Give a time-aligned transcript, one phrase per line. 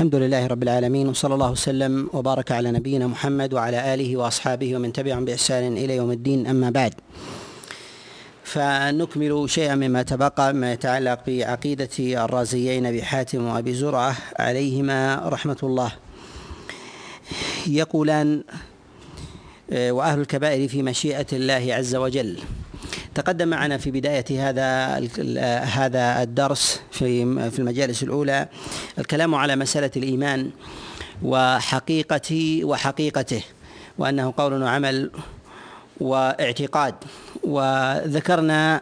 [0.00, 4.92] الحمد لله رب العالمين وصلى الله وسلم وبارك على نبينا محمد وعلى آله وأصحابه ومن
[4.92, 6.94] تبعهم بإحسان إلى يوم الدين أما بعد.
[8.44, 15.92] فنكمل شيئا مما تبقى مما يتعلق بعقيدة الرازيين أبي حاتم وأبي زرعة عليهما رحمة الله.
[17.66, 18.44] يقولان
[19.72, 22.38] وأهل الكبائر في مشيئة الله عز وجل.
[23.20, 24.96] تقدم معنا في بداية هذا
[25.64, 28.48] هذا الدرس في في المجالس الأولى
[28.98, 30.50] الكلام على مسألة الإيمان
[31.22, 33.42] وحقيقته وحقيقته
[33.98, 35.10] وأنه قول وعمل
[36.00, 36.94] واعتقاد.
[37.44, 38.80] وذكرنا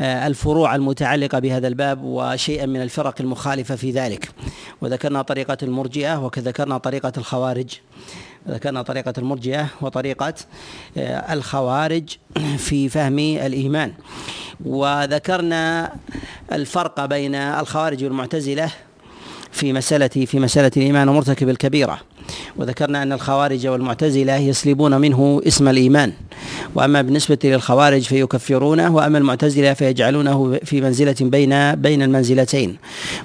[0.00, 4.28] الفروع المتعلقة بهذا الباب وشيئا من الفرق المخالفة في ذلك.
[4.80, 7.70] وذكرنا طريقة المرجئة وذكرنا طريقة الخوارج.
[8.48, 10.34] ذكرنا طريقة المرجئة وطريقة
[10.96, 12.16] آه، الخوارج
[12.66, 13.92] في فهم الإيمان.
[14.64, 15.92] وذكرنا
[16.52, 18.70] الفرق بين الخوارج والمعتزلة
[19.52, 22.00] في مسألة في مسألة الإيمان ومرتكب الكبيرة.
[22.56, 26.12] وذكرنا أن الخوارج والمعتزلة يسلبون منه اسم الإيمان.
[26.74, 32.76] وأما بالنسبة للخوارج فيكفرونه وأما المعتزلة فيجعلونه في منزلة بين بين المنزلتين.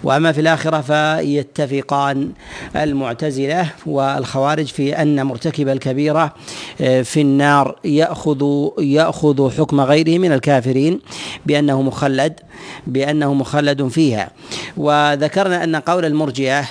[0.04, 2.32] وأما في الآخرة فيتفقان
[2.76, 6.34] المعتزلة والخوارج في أن مرتكب الكبيرة
[6.82, 11.00] آه، في النار يأخذ يأخذ حكم غيره من الكافرين
[11.46, 12.34] بأنه مخلد
[12.88, 14.32] بأنه مخلد فيها.
[14.78, 16.66] وذكرنا أن قول المرجئة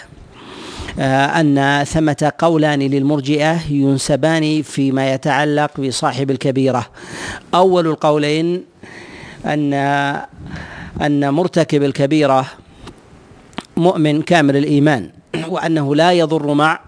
[0.98, 6.86] أن ثمة قولان للمرجئة ينسبان فيما يتعلق بصاحب الكبيرة.
[7.54, 8.64] أول القولين
[9.46, 9.74] أن
[11.02, 12.46] أن مرتكب الكبيرة
[13.76, 15.10] مؤمن كامل الإيمان
[15.48, 16.80] وأنه لا يضر مع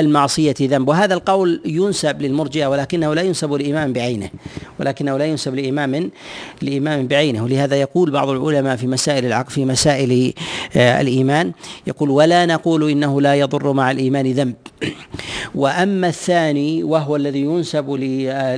[0.00, 0.88] المعصية ذنب.
[0.88, 4.30] وهذا القول ينسب للمرجئة ولكنه لا ينسب لإمام بعينه
[4.80, 6.10] ولكنه لا ينسب لإمام
[6.62, 7.44] لإمام بعينه.
[7.44, 10.32] ولهذا يقول بعض العلماء في مسائل العقل في مسائل
[10.76, 11.52] آه، الإيمان
[11.86, 14.54] يقول ولا نقول إنه لا يضر مع الإيمان ذنب.
[15.54, 17.90] وأما الثاني وهو الذي ينسب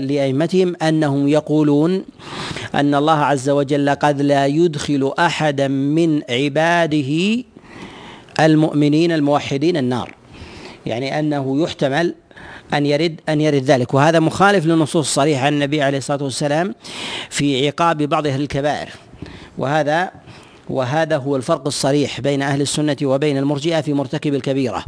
[0.00, 2.04] لأئمتهم أنهم يقولون
[2.74, 7.44] أن الله عز وجل قد لا يدخل أحدا من عباده
[8.40, 10.17] المؤمنين الموحدين النار.
[10.88, 12.14] يعني أنه يحتمل
[12.74, 13.94] أن يرد أن يرد ذلك.
[13.94, 16.74] وهذا مخالف للنصوص الصريحة عن النبي عليه الصلاة والسلام
[17.30, 18.88] في عقاب بعض أهل الكبائر.
[19.58, 20.10] وهذا
[20.68, 24.84] وهذا هو الفرق الصريح بين أهل السنة وبين المرجئة في مرتكب الكبيرة.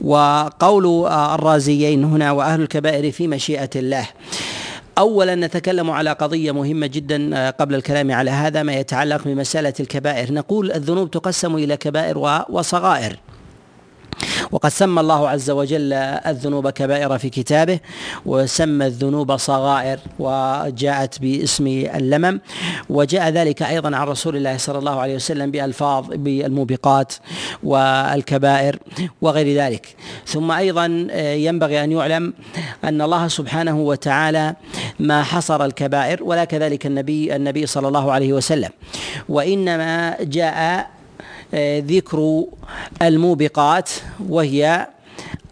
[0.00, 4.08] وقول الرازيين هنا وأهل الكبائر في مشيئة الله.
[4.98, 10.32] اولا نتكلم على قضية مهمة جدا قبل الكلام على هذا ما يتعلق بمسألة الكبائر.
[10.32, 13.16] نقول الذنوب تقسم إلى كبائر وصغائر.
[14.52, 17.78] وقد سمى الله عز وجل الذنوب كبائر في كتابه
[18.26, 22.40] وسمى الذنوب صغائر وجاءت باسم اللمم.
[22.90, 27.12] وجاء ذلك أيضا عن رسول الله صلى الله عليه وسلم بألفاظ بالموبقات
[27.62, 28.78] والكبائر
[29.22, 29.96] وغير ذلك.
[30.26, 30.86] ثم أيضا
[31.16, 32.34] ينبغي أن يعلم
[32.84, 34.54] أن الله سبحانه وتعالى
[35.00, 38.70] ما حصر الكبائر ولا كذلك النبي النبي صلى الله عليه وسلم.
[39.28, 40.90] وإنما جاء
[41.80, 42.44] ذكر
[43.02, 43.90] الموبقات
[44.28, 44.86] وهي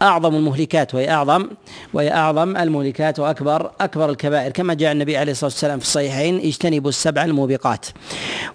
[0.01, 1.47] أعظم المهلكات وهي أعظم
[1.93, 4.51] وهي أعظم المهلكات وأكبر أكبر الكبائر.
[4.51, 7.85] كما جاء النبي عليه الصلاة والسلام في الصحيحين اجتنبوا السبع الموبقات.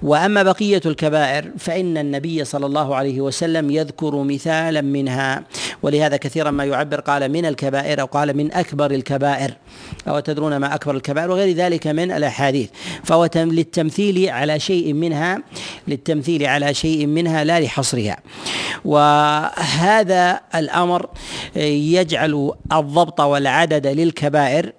[0.02, 5.42] وأما بقية الكبائر فإن النبي صلى الله عليه وسلم يذكر مثالا منها.
[5.82, 9.50] ولهذا كثيرا ما يعبر قال من الكبائر أو قال من أكبر الكبائر.
[10.08, 12.70] أو تدرون ما أكبر الكبائر وغير ذلك من الأحاديث.
[13.04, 15.38] فهو للتمثيل على شيء منها
[15.88, 18.16] للتمثيل على شيء منها لا لحصرها.
[18.84, 21.06] وهذا الأمر
[21.56, 24.72] يجعل الضبط والعدد للكبائر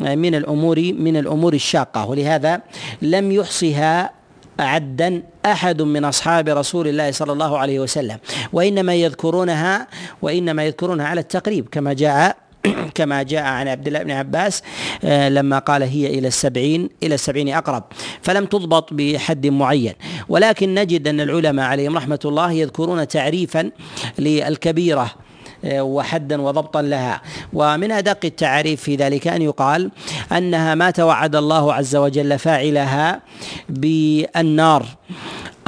[0.00, 2.06] من الأمور من الأمور الشاقة.
[2.06, 2.60] ولهذا
[3.02, 4.10] لم يحصها
[4.58, 8.18] عدا أحد من أصحاب رسول الله صلى الله عليه وسلم.
[8.52, 9.88] وإنما يذكرونها
[10.22, 12.36] وإنما يذكرونها على التقريب كما جاء
[12.94, 14.62] كما جاء عن عبد الله بن عباس
[15.04, 17.84] آه، لما قال هي إلى السبعين إلى السبعين أقرب.
[18.22, 19.92] فلم تضبط بحد معين.
[20.28, 23.70] ولكن نجد أن العلماء عليهم رحمة الله يذكرون تعريفا
[24.18, 25.23] للكبيرة آه،
[25.64, 27.22] وحدا وضبطا لها.
[27.52, 29.90] ومن أدق التعريف في ذلك أن يقال
[30.32, 33.20] أنها ما توعد الله عز وجل فاعلها
[33.68, 34.86] بالنار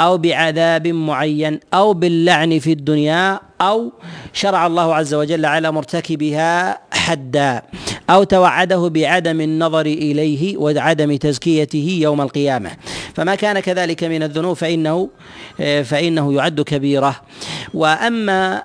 [0.00, 3.92] أو بعذاب معين أو باللعن في الدنيا أو
[4.32, 7.62] شرع الله عز وجل على مرتكبها حدا
[8.10, 12.70] أو توعده بعدم النظر إليه وعدم تزكيته يوم القيامة.
[13.14, 15.08] فما كان كذلك من الذنوب فإنه
[15.84, 17.16] فإنه يعد كبيرة.
[17.74, 18.62] وأما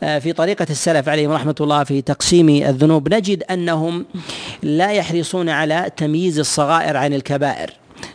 [0.00, 3.14] في طريقة السلف عليهم رحمة الله في تقسيم الذنوب.
[3.14, 4.06] نجد أنهم
[4.62, 7.70] لا يحرصون على تمييز الصغائر عن الكبائر.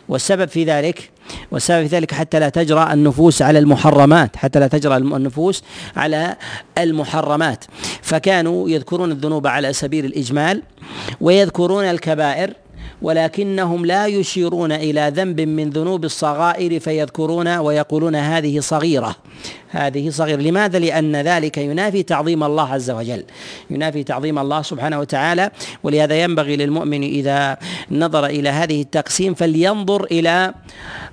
[0.08, 1.10] والسبب في ذلك
[1.50, 5.62] والسبب في ذلك حتى لا تجرى النفوس على المحرمات حتى لا تجرى النفوس
[5.96, 6.36] على
[6.78, 7.64] المحرمات.
[8.02, 10.62] فكانوا يذكرون الذنوب على سبيل الإجمال
[11.20, 12.54] ويذكرون الكبائر
[13.02, 19.16] ولكنهم لا يشيرون إلى ذنب من ذنوب الصغائر فيذكرون ويقولون هذه صغيرة.
[19.72, 20.40] هذه صغيرة.
[20.40, 23.24] لماذا؟ لأن ذلك ينافي تعظيم الله عز وجل
[23.70, 25.50] ينافي تعظيم الله سبحانه وتعالى.
[25.82, 27.56] ولهذا ينبغي للمؤمن إذا
[27.90, 30.54] نظر إلى هذه التقسيم فلينظر إلى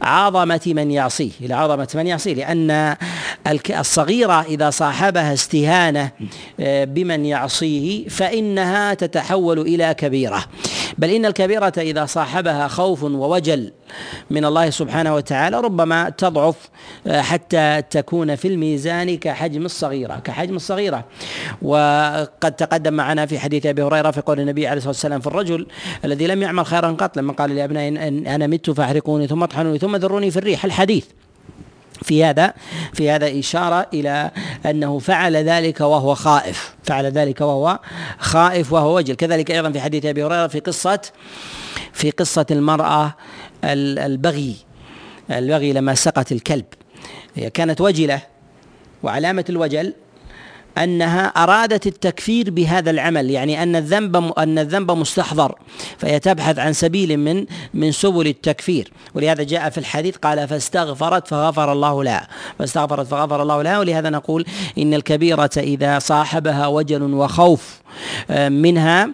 [0.01, 1.31] عظمة من يعصيه.
[1.41, 2.33] إلى عظمة من يعصيه.
[2.33, 2.95] لأن
[3.69, 6.11] الصغيرة إذا صاحبها استهانة
[6.59, 10.45] آه، بمن يعصيه فإنها تتحول إلى كبيرة.
[10.97, 13.71] بل إن الكبيرة إذا صاحبها خوف ووجل
[14.29, 16.55] من الله سبحانه وتعالى ربما تضعف
[17.07, 21.05] آه، حتى تكون في الميزان كحجم الصغيرة كحجم الصغيرة.
[21.61, 25.67] وقد تقدم معنا في حديث أبي هريرة في قول النبي عليه الصلاة والسلام في الرجل
[26.05, 27.89] الذي لم يعمل خيرا قط لما قال لأبنائي
[28.35, 30.65] أنا مت فأحرقوني ثم اطحنوني ثم ذروني في الريح.
[30.65, 31.05] الحديث
[32.01, 32.53] في هذا
[32.93, 34.31] في هذا إشارة إلى
[34.65, 36.75] أنه فعل ذلك وهو خائف.
[36.83, 37.79] فعل ذلك وهو
[38.19, 39.15] خائف وهو وجل.
[39.15, 41.01] كذلك أيضا في حديث أبي هريرة في قصة
[41.93, 43.15] في قصة المرأة
[43.63, 44.55] البغي
[45.31, 46.65] البغي لما سقت الكلب.
[47.35, 48.21] هي كانت وجلة.
[49.03, 49.93] وعلامة الوجل
[50.77, 55.55] أنها أرادت التكفير بهذا العمل يعني أن الذنب أن الذنب مستحضر
[55.97, 58.91] فهي تبحث عن سبيل من من سبل التكفير.
[59.13, 62.27] ولهذا جاء في الحديث قال فاستغفرت فغفر الله لها.
[62.59, 64.45] فاستغفرت فغفر الله لها ولهذا نقول
[64.77, 67.79] إن الكبيرة إذا صاحبها وجل وخوف
[68.29, 69.09] آه، منها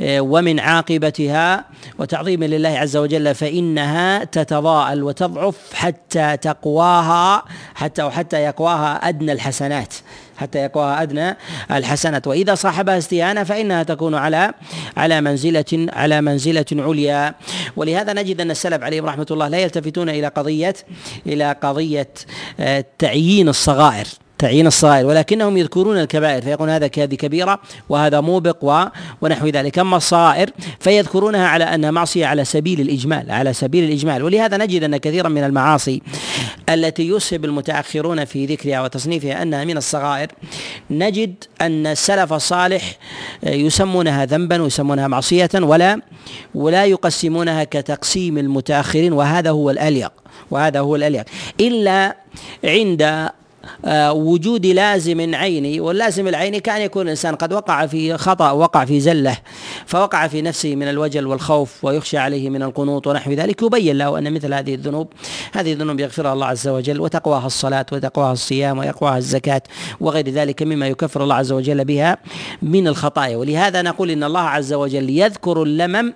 [0.00, 1.64] آه، ومن عاقبتها
[1.98, 9.94] وتعظيم لله عز وجل فإنها تتضاءل وتضعف حتى تقواها حتى وحتى يقواها أدنى الحسنات.
[10.40, 11.36] حتى يقواها أدنى
[11.70, 14.52] الحسنة وإذا صاحبها استهانة فإنها تكون على
[14.96, 17.34] على منزلة على منزلة عليا.
[17.76, 20.74] ولهذا نجد أن السلف عليهم رحمة الله لا يلتفتون إلى قضية
[21.26, 22.08] إلى قضية
[22.60, 24.06] آه، تعيين الصغائر.
[24.40, 28.90] تعيين الصغائر ولكنهم يذكرون الكبائر فيقول هذا هذه كبيرة وهذا موبق.
[29.20, 30.50] ونحو ذلك أما الصغائر
[30.80, 35.44] فيذكرونها على أنها معصية على سبيل الإجمال على سبيل الإجمال ولهذا نجد أن كثيرا من
[35.44, 36.02] المعاصي
[36.68, 40.28] التي يسهب المتأخرون في ذكرها وتصنيفها أنها من الصغائر
[40.90, 42.96] نجد أن السلف الصالح
[43.42, 46.00] يسمونها ذنبا ويسمونها معصية ولا
[46.54, 50.12] ولا يقسمونها كتقسيم المتأخرين وهذا هو الأليق
[50.50, 51.24] وهذا هو الأليق
[51.60, 52.16] إلا
[52.64, 53.30] عند
[54.10, 59.36] وجود لازم عيني واللازم العيني كان يكون الإنسان قد وقع في خطأ وقع في زلة
[59.86, 64.34] فوقع في نفسه من الوجل والخوف ويخشى عليه من القنوط ونحو ذلك يبين له أن
[64.34, 65.08] مثل هذه الذنوب
[65.52, 69.62] هذه الذنوب يغفرها الله عز وجل وتقواها الصلاة وتقواها الصيام ويقواها الزكاة
[70.00, 72.18] وغير ذلك مما يكفر الله عز وجل بها
[72.62, 73.36] من الخطايا.
[73.36, 76.12] ولهذا نقول إن الله عز وجل يذكر اللمم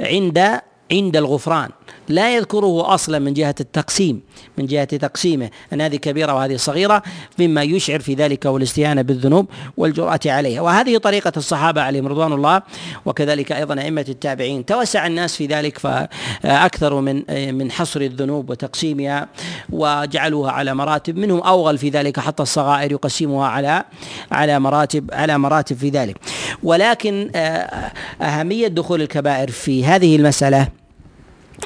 [0.00, 0.60] عند
[0.92, 1.70] عند الغفران.
[2.08, 4.20] لا يذكره أصلا من جهة التقسيم
[4.58, 7.02] من جهة تقسيمه ان هذه كبيرة وهذه صغيرة
[7.38, 10.60] مما يشعر في ذلك والاستهانة بالذنوب والجرأة عليها.
[10.60, 12.62] وهذه طريقة الصحابة عليهم رضوان الله
[13.06, 14.66] وكذلك أيضا أئمة التابعين.
[14.66, 17.22] توسع الناس في ذلك فأكثروا من
[17.54, 19.28] من حصر الذنوب وتقسيمها
[19.70, 21.16] وجعلوها على مراتب.
[21.16, 23.84] منهم أوغل في ذلك حتى الصغائر يقسمها على
[24.32, 26.16] على مراتب على مراتب في ذلك.
[26.62, 27.92] ولكن آه،
[28.22, 30.81] أهمية دخول الكبائر في هذه المسألة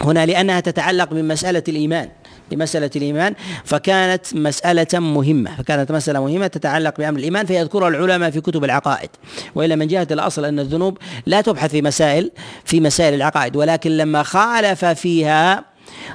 [0.01, 2.09] هنا لأنها تتعلق بمسألة الإيمان
[2.53, 3.35] لمسألة الإيمان.
[3.65, 9.11] فكانت مسألة مهمة فكانت مسألة مهمة تتعلق بأمر الإيمان فيذكرها العلماء في كتب العقائد.
[9.55, 12.31] وإلا من جهة الأصل أن الذنوب لا تبحث في مسائل
[12.65, 15.65] في مسائل العقائد ولكن لما خالف فيها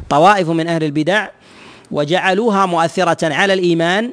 [0.10, 1.27] طوائف من أهل البدع
[1.91, 4.12] وجعلوها مؤثرة على الإيمان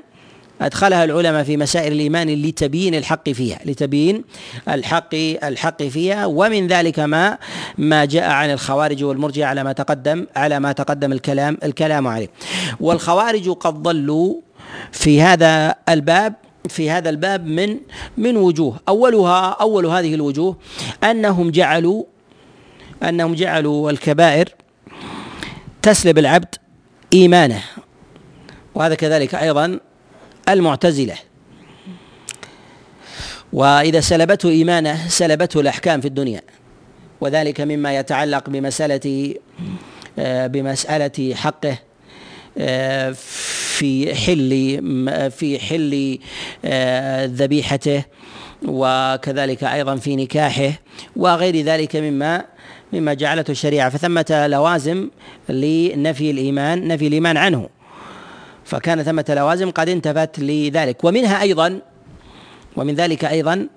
[0.60, 4.24] أدخلها العلماء في مسائل الإيمان لتبيين الحق فيها لتبيين
[4.68, 6.26] الحق الحق فيها.
[6.26, 7.38] ومن ذلك ما
[7.78, 12.30] ما جاء عن الخوارج والمرجع على ما تقدم على ما تقدم الكلام الكلام عليه.
[12.80, 14.34] والخوارج قد ضلوا
[14.92, 16.34] في هذا الباب
[16.68, 17.76] في هذا الباب من
[18.16, 18.80] من وجوه.
[18.88, 20.56] أولها أول هذه الوجوه
[21.04, 22.04] أنهم جعلوا
[23.02, 24.48] أنهم جعلوا الكبائر
[25.82, 26.54] تسلب العبد
[27.12, 27.62] إيمانه.
[28.74, 29.80] وهذا كذلك أيضا
[30.48, 31.14] المعتزلة.
[33.52, 36.42] وإذا سلبته إيمانه سلبته الأحكام في الدنيا.
[37.20, 39.34] وذلك مما يتعلق بمسألة
[40.18, 41.78] آه، بمسألة حقه
[42.58, 43.10] آه،
[43.78, 44.50] في حل
[45.30, 46.18] في حل
[46.64, 48.04] آه، ذبيحته
[48.68, 50.72] وكذلك أيضا في نكاحه
[51.16, 52.44] وغير ذلك مما
[52.92, 53.90] مما جعلته الشريعة.
[53.90, 55.10] فثمة لوازم
[55.48, 57.68] لنفي الإيمان نفي الإيمان عنه.
[58.68, 61.04] فكان ثمة لوازم قد انتفت لذلك.
[61.04, 61.80] ومنها أيضا
[62.76, 63.68] ومن ذلك أيضا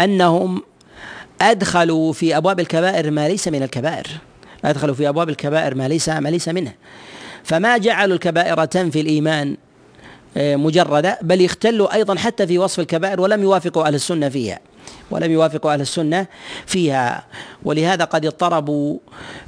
[0.00, 0.62] أنهم
[1.40, 4.06] أدخلوا في أبواب الكبائر ما ليس من الكبائر.
[4.64, 6.74] أدخلوا في أبواب الكبائر ما ليس ما ليس منها
[7.44, 9.56] فما جعلوا الكبائر تنفي الإيمان
[10.36, 14.58] آه، مجردة بل يختلوا أيضا حتى في وصف الكبائر ولم يوافقوا أهل السنة فيها.
[15.10, 16.26] ولم يوافقوا أهل السنة
[16.66, 17.24] فيها.
[17.64, 18.98] ولهذا قد اضطربوا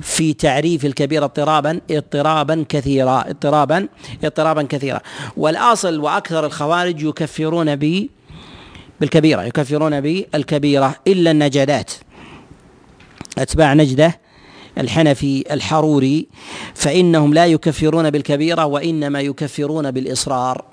[0.01, 3.89] في تعريف الكبيرة اضطرابا اضطرابا كثيرا اضطرابا
[4.25, 5.01] اضطرابا كثيرا.
[5.37, 8.09] والأصل وأكثر الخوارج يكفرون ب
[9.01, 11.91] بالكبيرة يكفرون بالكبيرة إلا النجدات.
[13.39, 14.21] أتباع نجدة
[14.79, 16.29] الحنفي الحروري
[16.75, 20.65] فإنهم لا يكفرون بالكبيرة وإنما يكفرون بالإصرار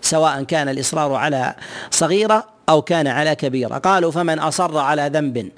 [0.00, 1.54] سواء كان الإصرار على
[1.90, 5.50] صغيرة أو كان على كبيرة قالوا فمن أصر على ذنب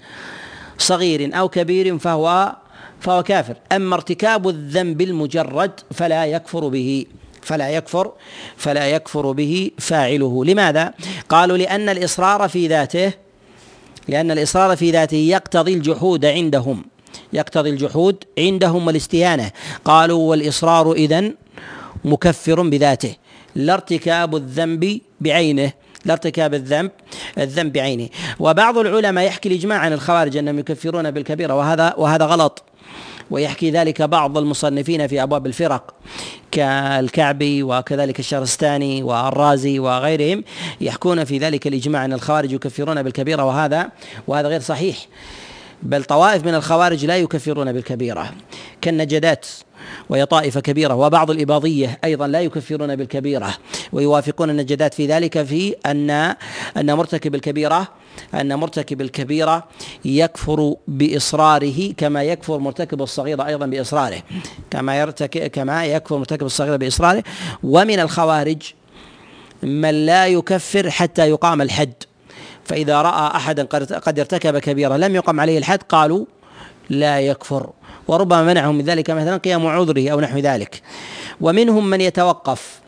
[0.78, 2.56] صغير أو كبير فهو
[3.00, 3.56] فهو كافر.
[3.72, 7.06] أما ارتكاب الذنب المجرد فلا يكفر به
[7.42, 8.12] فلا يكفر
[8.56, 10.44] فلا يكفر به فاعله.
[10.44, 10.94] لماذا؟
[11.28, 13.12] قالوا لأن الإصرار في ذاته
[14.08, 16.84] لأن الإصرار في ذاته يقتضي الجحود عندهم
[17.32, 19.50] يقتضي الجحود عندهم والاستهانة.
[19.84, 21.34] قالوا والإصرار إذن
[22.04, 23.14] مكفر بذاته.
[23.54, 25.72] لا ارتكاب الذنب بعينه.
[26.06, 26.90] لا ارتكاب الذنب
[27.38, 28.08] الذنب بعينه.
[28.38, 32.62] وبعض العلماء يحكي الإجماع عن الخوارج أنهم يكفرون بالكبيرة وهذا وهذا غلط.
[33.30, 35.94] ويحكي ذلك بعض المصنفين في أبواب الفرق
[36.50, 40.44] كالكعبي وكذلك الشرستاني والرازي وغيرهم
[40.80, 43.88] يحكون في ذلك الإجماع أن الخوارج يكفرون بالكبيرة وهذا
[44.26, 44.96] وهذا غير صحيح.
[45.82, 48.30] بل طوائف من الخوارج لا يكفرون بالكبيرة.
[48.80, 49.46] كالنجدات.
[50.08, 53.54] وهي طائفة كبيرة وبعض الإباضية أيضا لا يكفرون بالكبيرة.
[53.92, 56.10] ويوافقون النجدات في ذلك في أن
[56.76, 57.88] أن مرتكب الكبيرة
[58.34, 59.64] أن مرتكب الكبيرة
[60.04, 64.22] يكفر بإصراره كما يكفر مرتكب الصغيرة أيضا بإصراره.
[64.70, 67.22] كما يرتكب كما يكفر مرتكب الصغيرة بإصراره.
[67.62, 68.62] ومن الخوارج
[69.62, 71.94] من لا يكفر حتى يقام الحد.
[72.64, 73.64] فإذا رأى أحدا
[73.98, 76.26] قد ارتكب كبيرة لم يقم عليه الحد قالوا
[76.90, 77.70] لا يكفر.
[78.08, 80.82] وربما منعهم من ذلك مثلا قيام عذره أو نحو ذلك.
[81.40, 82.80] ومنهم من يتوقف.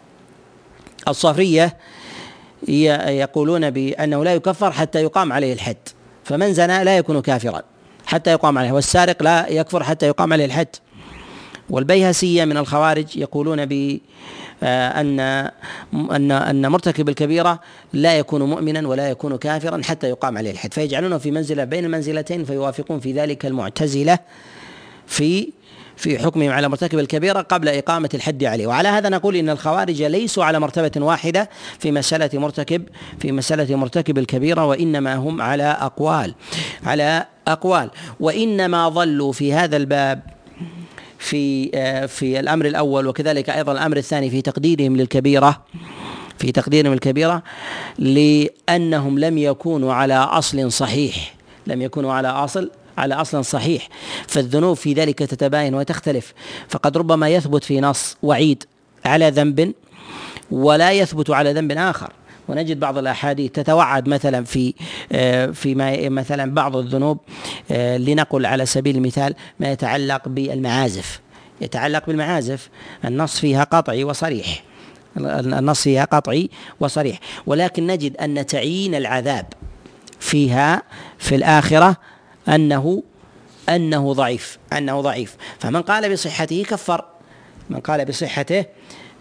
[1.09, 1.77] الصافرية
[3.09, 5.77] يقولون بأنه لا يكفر حتى يقام عليه الحد
[6.25, 7.63] فمن زنى لا يكون كافرا
[8.07, 10.69] حتى يقام عليه والسارق لا يكفر حتى يقام عليه الحد.
[11.71, 13.99] والبيهسية من الخوارج يقولون ب
[14.63, 15.21] آه، أن
[16.11, 17.61] أن أن مرتكب الكبيرة
[17.93, 20.75] لا يكون مؤمنا ولا يكون كافرا حتى يقام عليه الحد.
[20.75, 24.19] فيجعلونه في منزلة بين المنزلتين فيوافقون في ذلك المعتزلة.
[25.09, 25.49] في
[25.97, 28.67] في حكمهم على مرتكب الكبيرة قبل إقامة الحد عليه.
[28.67, 32.83] وعلى هذا نقول إن الخوارج ليسوا على مرتبة واحدة في مسألة مرتكب
[33.21, 36.35] في مسألة مرتكب الكبيرة وإنما هم على أقوال
[36.85, 37.91] على أقوال.
[38.21, 40.23] وإنما ظلوا في هذا الباب
[41.19, 45.63] في آه، في الأمر الأول وكذلك أيضا الأمر الثاني في تقديرهم للكبيرة
[46.39, 47.43] في تقديرهم الكبيرة
[47.99, 51.35] لأنهم لم يكونوا على أصل صحيح
[51.67, 53.89] لم يكونوا على أصل على أصل صحيح
[54.27, 56.33] فالذنوب في ذلك تتباين وتختلف.
[56.69, 58.65] فقد ربما يثبت في نص وعيد
[59.05, 59.75] على ذنب
[60.51, 62.13] ولا يثبت على ذنب آخر.
[62.49, 64.75] ونجد بعض الأحاديث تتوعد مثلا في
[65.13, 67.19] آه، في ما مثلا بعض الذنوب
[67.71, 71.21] آه، لنقل على سبيل المثال ما يتعلق بالمعازف.
[71.61, 72.69] يتعلق بالمعازف
[73.05, 74.63] النص فيها قطعي وصريح.
[75.17, 76.51] النص فيها قطعي
[76.81, 77.19] وصريح.
[77.47, 79.47] ولكن نجد أن تعيين العذاب
[80.21, 80.83] فيها
[81.19, 81.97] في الآخرة
[82.49, 83.03] أنه
[83.69, 85.37] أنه ضعيف أنه ضعيف.
[85.59, 87.05] فمن قال بصحته كفر.
[87.71, 88.65] من قال بصحته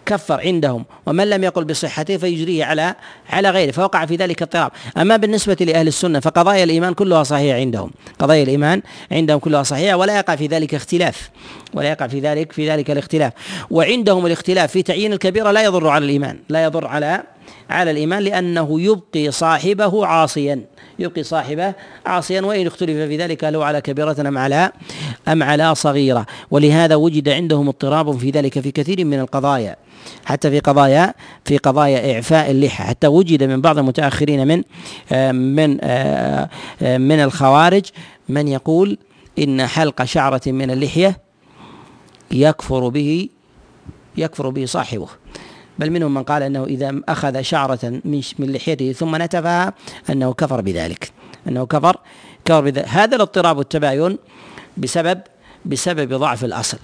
[0.06, 0.84] كفر عندهم.
[1.06, 2.94] ومن لم يقل بصحته فيجريه على
[3.30, 4.70] على غيره فوقع في ذلك اضطراب.
[4.96, 7.90] أما بالنسبة لأهل السنة فقضايا الإيمان كلها صحيحة عندهم.
[8.18, 8.82] قضايا الإيمان
[9.12, 11.30] عندهم كلها صحيحة ولا يقع في ذلك اختلاف.
[11.74, 13.32] ولا يقع في ذلك في ذلك الاختلاف.
[13.70, 17.22] وعندهم الاختلاف في تعيين الكبيرة لا يضر على الإيمان لا يضر على
[17.70, 20.64] على الإيمان لأنه يبقي صاحبه عاصيا.
[20.98, 21.74] يبقي صاحبه
[22.06, 24.72] عاصيا وإن اختلف في ذلك هل هو على كبيرة أم على
[25.28, 26.26] أم على صغيرة.
[26.50, 29.76] ولهذا وجد عندهم اضطراب في ذلك في كثير من القضايا.
[30.24, 31.14] حتى في قضايا
[31.44, 32.84] في قضايا إعفاء اللحى.
[32.84, 34.62] حتى وجد من بعض المتأخرين من
[35.34, 35.70] من
[36.80, 37.84] من الخوارج
[38.28, 38.98] من يقول
[39.38, 41.20] إن حلق شعرة من اللحية
[42.30, 43.28] يكفر به
[44.16, 45.08] يكفر به صاحبه.
[45.78, 49.72] بل منهم من قال أنه إذا أخذ شعرة من من لحيته ثم نتفها
[50.10, 51.12] أنه كفر بذلك
[51.48, 51.96] أنه كفر
[52.44, 54.18] كفر بذلك هذا الاضطراب والتباين
[54.76, 55.20] بسبب
[55.64, 56.78] بسبب ضعف الأصل.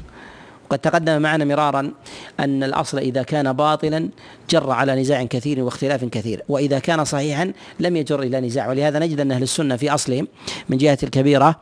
[0.65, 1.93] وقد تقدم معنا مرارا
[2.41, 4.09] أن الأصل إذا كان باطلا
[4.51, 8.69] جر على نزاع كثير واختلاف كثير وإذا كان صحيحا لم يجر إلى نزاع.
[8.69, 10.29] ولهذا نجد أن أهل السنة في أصلهم
[10.69, 11.61] من جهة الكبيره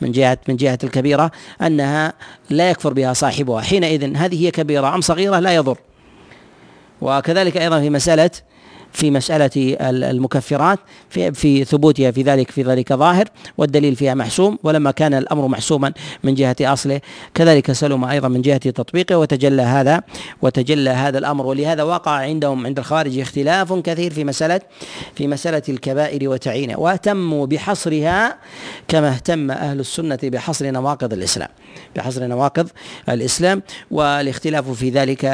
[0.00, 1.30] من جهة من جهة الكبيرة
[1.62, 2.12] أنها
[2.50, 3.60] لا يكفر بها صاحبها.
[3.60, 5.78] حينئذ هذه هي كبيرة أم صغيرة؟ لا يضر.
[7.04, 8.30] وكذلك أيضا في مسألة
[8.94, 10.78] في مسألة المكفرات
[11.10, 15.92] في, في ثبوتها في ذلك في ذلك ظاهر والدليل فيها محسوم ولما كان الأمر محسوما
[16.24, 17.00] من جهة أصله
[17.34, 20.02] كذلك سلم أيضا من جهة تطبيقه وتجلى هذا
[20.42, 21.46] وتجلى هذا الأمر.
[21.46, 24.60] ولهذا وقع عندهم عند الخوارج اختلاف كثير في مسألة
[25.14, 28.36] في مسألة الكبائر وتعيينها واهتموا بحصرها
[28.88, 31.48] كما اهتم أهل السنة بحصر نواقض الإسلام.
[31.96, 32.68] بحصر نواقض
[33.08, 35.24] الإسلام والاختلاف في ذلك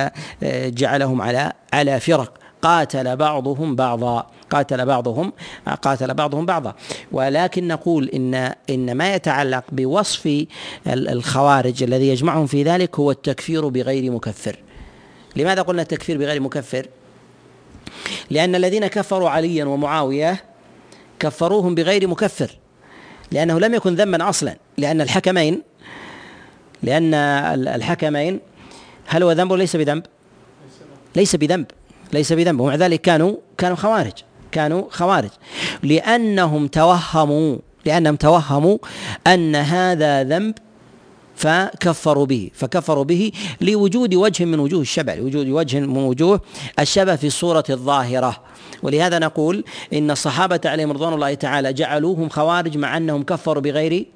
[0.42, 2.39] آه، جعلهم على على فرق.
[2.62, 4.26] قاتل بعضهم بعضا.
[4.50, 5.32] قاتل بعضهم
[5.82, 6.74] قاتل بعضهم بعضا.
[7.12, 8.34] ولكن نقول إن
[8.70, 10.46] إن ما يتعلق بوصف
[10.86, 14.56] الخوارج الذي يجمعهم في ذلك هو التكفير بغير مكفر.
[15.36, 16.86] لماذا قلنا التكفير بغير مكفر؟
[18.30, 20.44] لأن الذين كفروا عليا ومعاوية
[21.20, 22.58] كفروهم بغير مكفر
[23.32, 24.56] لأنه لم يكن ذنبا أصلا.
[24.78, 25.62] لأن الحكمين
[26.82, 28.40] لأن الحكمين
[29.06, 30.06] هل هو ذنب وليس بذنب؟
[31.16, 31.66] ليس بذنب.
[32.12, 34.12] ليس بذنب ومع ذلك كانوا كانوا خوارج.
[34.52, 35.30] كانوا خوارج.
[35.82, 38.78] لأنهم توهموا لأنهم توهموا
[39.26, 40.54] أن هذا ذنب
[41.36, 42.50] فكفروا به.
[42.54, 46.40] فكفروا به لوجود وجه من وجوه الشبع لوجود وجه من وجوه
[46.78, 48.36] الشبه في الصورة الظاهرة.
[48.82, 54.06] ولهذا نقول إن الصحابة عليهم رضوان الله تعالى جعلوهم خوارج مع أنهم كفروا بغير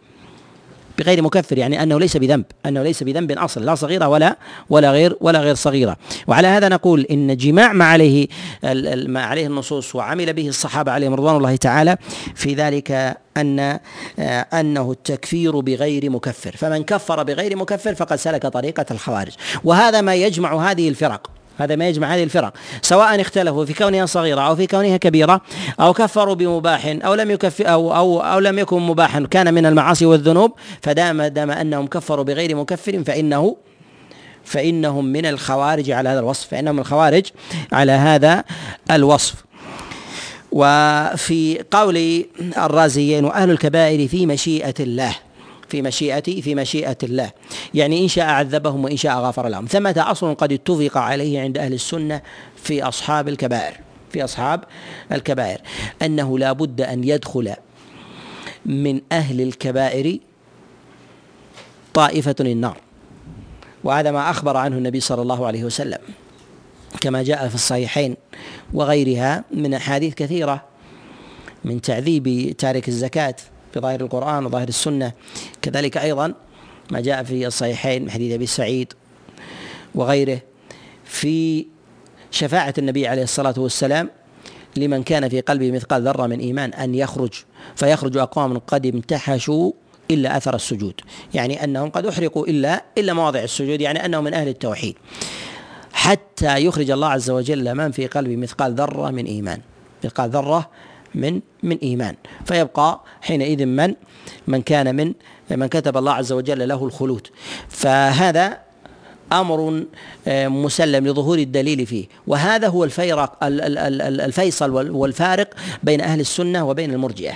[0.99, 4.37] بغير مكفر يعني أنه ليس بذنب أنه ليس بذنب أصلا لا صغيرة ولا
[4.71, 5.97] ولا غير ولا غير صغيرة.
[6.27, 8.29] وعلى هذا نقول إن جماع ما عليه
[9.07, 11.97] ما عليه النصوص وعمل به الصحابة عليهم رضوان الله تعالى
[12.35, 13.79] في ذلك أن
[14.19, 16.57] آه، أنه التكفير بغير مكفر.
[16.57, 19.33] فمن كفر بغير مكفر فقد سلك طريقة الخوارج.
[19.65, 21.34] وهذا ما يجمع هذه الفرق.
[21.59, 22.53] هذا ما يجمع هذه الفرق.
[22.83, 25.41] سواء اختلفوا في كونها صغيرة أو في كونها كبيرة
[25.81, 30.07] أو كفروا بمباح أو لم يكفر أو أو أو لم يكن مباحا كان من المعاصي
[30.07, 33.57] والذنوب فدام دام أنهم كفروا بغير مكفر فإنه
[34.45, 37.25] فإنهم من الخوارج على هذا الوصف فإنهم الخوارج
[37.73, 38.45] على هذا
[38.91, 39.35] الوصف.
[40.53, 42.25] وفي قول
[42.57, 45.15] الرازيين وأهل الكبائر في مشيئة الله.
[45.75, 47.31] في مشيئة في مشيئة الله.
[47.75, 49.67] يعني إن شاء عذبهم وإن شاء غفر لهم.
[49.67, 52.23] ثمة أصل قد اتفق عليه عند أهل السنة
[52.57, 53.75] في أصحاب الكبائر
[54.13, 54.65] في أصحاب
[55.13, 55.61] الكبائر
[56.03, 57.55] أنه لا بد أن يدخل
[58.67, 60.19] من أهل الكبائر
[61.95, 62.77] طائفة النار
[63.85, 65.99] وهذا ما أخبر عنه النبي صلى الله عليه وسلم.
[67.01, 68.17] كما جاء في الصحيحين
[68.73, 70.65] وغيرها من أحاديث كثيرة
[71.65, 73.37] من تعذيب تارك الزكاة.
[73.75, 75.13] في ظاهر القرآن وظاهر السنة.
[75.63, 76.35] كذلك أيضا
[76.91, 78.93] ما جاء في الصحيحين من حديث أبي سعيد
[79.95, 80.41] وغيره
[81.05, 81.67] في
[82.31, 84.11] شفاعة النبي عليه الصلاة والسلام
[84.77, 87.33] لمن كان في قلبه مثقال ذرة من إيمان أن يخرج
[87.77, 89.73] فيخرج أقوام قد امتحشوا
[90.11, 91.01] إلا أثر السجود.
[91.35, 94.97] يعني أنهم قد أحرقوا إلا إلا مواضع السجود يعني أنهم من أهل التوحيد.
[95.93, 99.61] حتى يخرج الله عز وجل من في قلبه مثقال ذرة من إيمان.
[100.05, 100.71] مثقال ذرة
[101.15, 102.15] من من إيمان.
[102.45, 103.95] فيبقى حينئذ من
[104.47, 105.15] من كان من
[105.51, 107.27] من كتب الله عز وجل له الخلود.
[107.69, 108.59] فهذا
[109.33, 109.85] أمر
[110.29, 112.07] آه، مسلم لظهور الدليل فيه.
[112.27, 117.35] وهذا هو الفيرق الفيصل والفارق بين أهل السنة وبين المرجئة.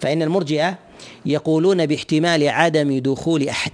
[0.00, 0.78] فإن المرجئة
[1.26, 3.72] يقولون باحتمال عدم دخول أحد.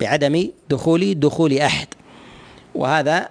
[0.00, 1.88] بعدم دخول دخول أحد.
[2.74, 3.28] وهذا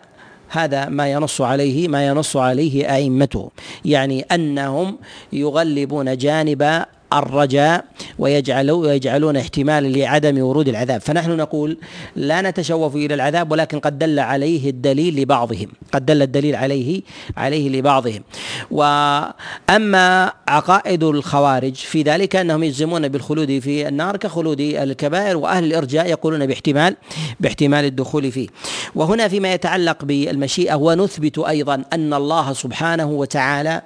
[0.53, 3.51] هذا ما ينص عليه ما ينص عليه أئمته.
[3.85, 4.97] يعني أنهم
[5.33, 6.85] يغلبون جانب
[7.19, 7.85] الرجاء
[8.19, 11.01] ويجعلون ويجعلون احتمالا لعدم ورود العذاب.
[11.01, 11.77] فنحن نقول
[12.15, 15.67] لا نتشوف إلى العذاب ولكن قد دل عليه الدليل لبعضهم.
[15.91, 17.01] قد دل الدليل عليه
[17.37, 18.23] عليه لبعضهم.
[18.71, 26.45] وأما عقائد الخوارج في ذلك أنهم يجزمون بالخلود في النار كخلود الكبائر وأهل الإرجاء يقولون
[26.45, 26.95] باحتمال
[27.39, 28.47] باحتمال الدخول فيه.
[28.95, 33.81] وهنا فيما يتعلق بالمشيئة ونثبت أيضا أن الله سبحانه وتعالى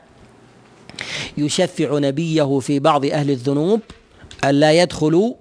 [1.37, 3.81] يشفع نبيه في بعض أهل الذنوب
[4.43, 5.33] ألا يدخلوا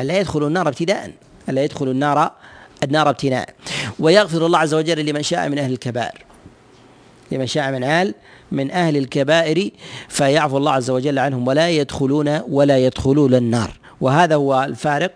[0.00, 1.12] ألا يدخلوا النار ابتداء.
[1.48, 2.30] ألا يدخلوا النار
[2.82, 3.48] النار ابتداء.
[3.98, 6.24] ويغفر الله عز وجل لمن شاء من أهل الكبائر.
[7.32, 8.14] لمن شاء من أهل
[8.52, 9.70] من أهل الكبائر
[10.08, 13.78] فيعفو الله عز وجل عنهم ولا يدخلون ولا يدخلون النار.
[14.00, 15.12] وهذا هو الفارق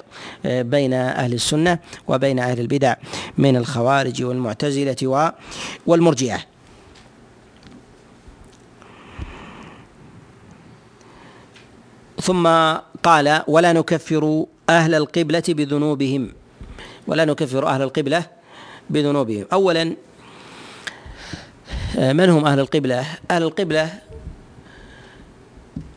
[0.47, 2.95] آه، بين أهل السنة وبين أهل البدع
[3.39, 5.33] من الخوارج والمعتزلة
[5.87, 6.39] والمرجئة.
[12.31, 12.47] ثم
[13.03, 16.33] قال ولا نكفر أهل القبلة بذنوبهم.
[17.07, 18.27] ولا نكفر أهل القبلة
[18.91, 19.47] بذنوبهم.
[19.53, 19.85] أولا
[21.99, 23.91] من هم أهل القبلة؟ أهل القبلة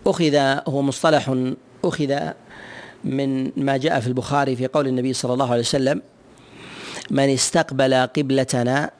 [0.07, 0.35] أخذ
[0.67, 1.35] هو مصطلح
[1.83, 2.19] أخذ
[3.03, 6.01] من ما جاء في البخاري في قول النبي صلى الله عليه وسلم
[7.11, 8.91] من استقبل قبلتنا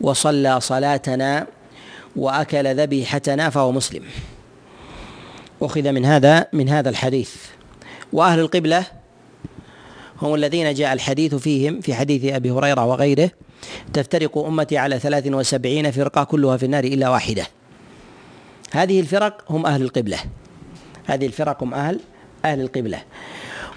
[0.00, 1.46] وصلى صلاتنا
[2.16, 4.02] وأكل ذبيحتنا فهو مسلم.
[5.62, 7.34] أخذ من هذا من هذا الحديث.
[8.12, 8.86] وأهل القبلة
[10.22, 13.30] هم الذين جاء الحديث فيهم في حديث أبي هريرة وغيره
[13.92, 17.46] تفترق أمتي على ثلاث وسبعين فرقة كلها في النار إلا واحدة.
[18.72, 20.18] هذه الفرق هم أهل القبلة.
[21.06, 22.00] هذه الفرق هم أهل
[22.44, 23.02] أهل القبلة.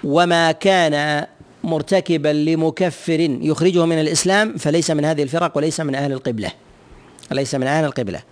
[0.04, 1.26] وما كان
[1.64, 6.50] مرتكبا لمكفر يخرجه من الإسلام فليس من هذه الفرق وليس من أهل القبلة.
[7.32, 8.22] ليس من أهل القبلة.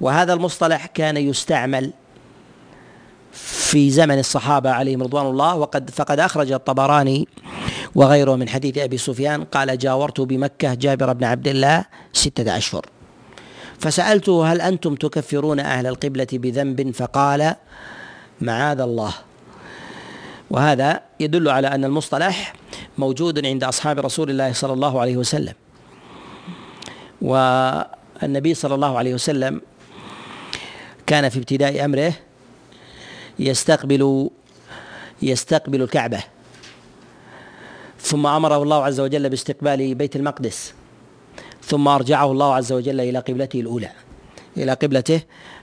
[0.00, 1.92] وهذا المصطلح كان يستعمل
[3.36, 7.28] في زمن الصحابة عليهم رضوان الله وقد فقد أخرج الطبراني
[7.94, 12.86] وغيره من حديث أبي سفيان قال جاورت بمكة جابر بن عبد الله ستة أشهر.
[13.78, 17.54] فسألته هل أنتم تكفرون أهل القبلة بذنب؟ فقال
[18.40, 19.14] معاذ الله.
[20.50, 22.52] وهذا يدل على أن المصطلح
[22.98, 25.54] موجود عند أصحاب رسول الله صلى الله عليه وسلم.
[27.22, 29.60] والنبي صلى الله عليه وسلم
[31.06, 32.12] كان في ابتداء أمره
[33.38, 34.30] يستقبل
[35.22, 36.20] يستقبل الكعبة.
[38.00, 40.74] ثم أمره الله عز وجل باستقبال بيت المقدس.
[41.62, 43.90] ثم أرجعه الله عز وجل إلى قبلته الأولى.
[44.56, 45.20] إلى قبلته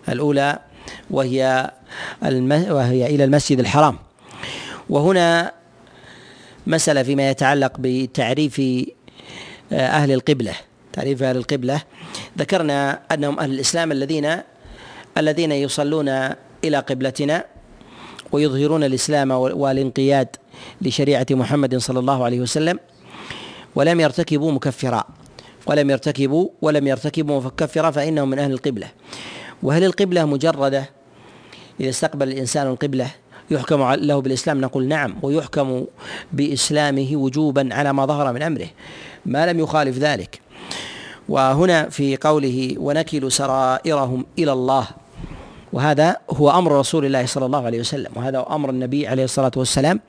[0.10, 0.60] الأولى
[1.10, 1.72] وهي
[2.70, 3.98] وهي إلى المسجد الحرام.
[4.90, 5.52] وهنا
[6.68, 8.62] مسألة فيما يتعلق بتعريف
[9.72, 10.54] آه، أهل القبلة.
[10.94, 11.82] تعريف أهل القبلة.
[12.38, 14.38] ذكرنا أنهم أهل الإسلام الذين
[15.18, 16.10] الذين يصلون
[16.64, 17.53] إلى قبلتنا.
[18.34, 20.28] ويظهرون الإسلام والانقياد
[20.82, 22.80] لشريعة محمد صلى الله عليه وسلم
[23.76, 25.04] ولم يرتكبوا مكفرا
[25.68, 28.88] ولم يرتكبوا ولم يرتكبوا مكفرا فإنهم من أهل القبلة.
[29.64, 30.90] وهل القبلة مجردة؟
[31.80, 33.08] إذا استقبل الإنسان القبلة
[33.52, 35.86] يحكم له بالإسلام نقول نعم ويحكم
[36.34, 38.68] بإسلامه وجوبا على ما ظهر من أمره.
[39.26, 40.42] ما لم يخالف ذلك.
[41.30, 44.88] وهنا في قوله ونكل سرائرهم إلى الله
[45.74, 50.00] وهذا هو أمر رسول الله صلى الله عليه وسلم وهذا أمر النبي عليه الصلاة والسلام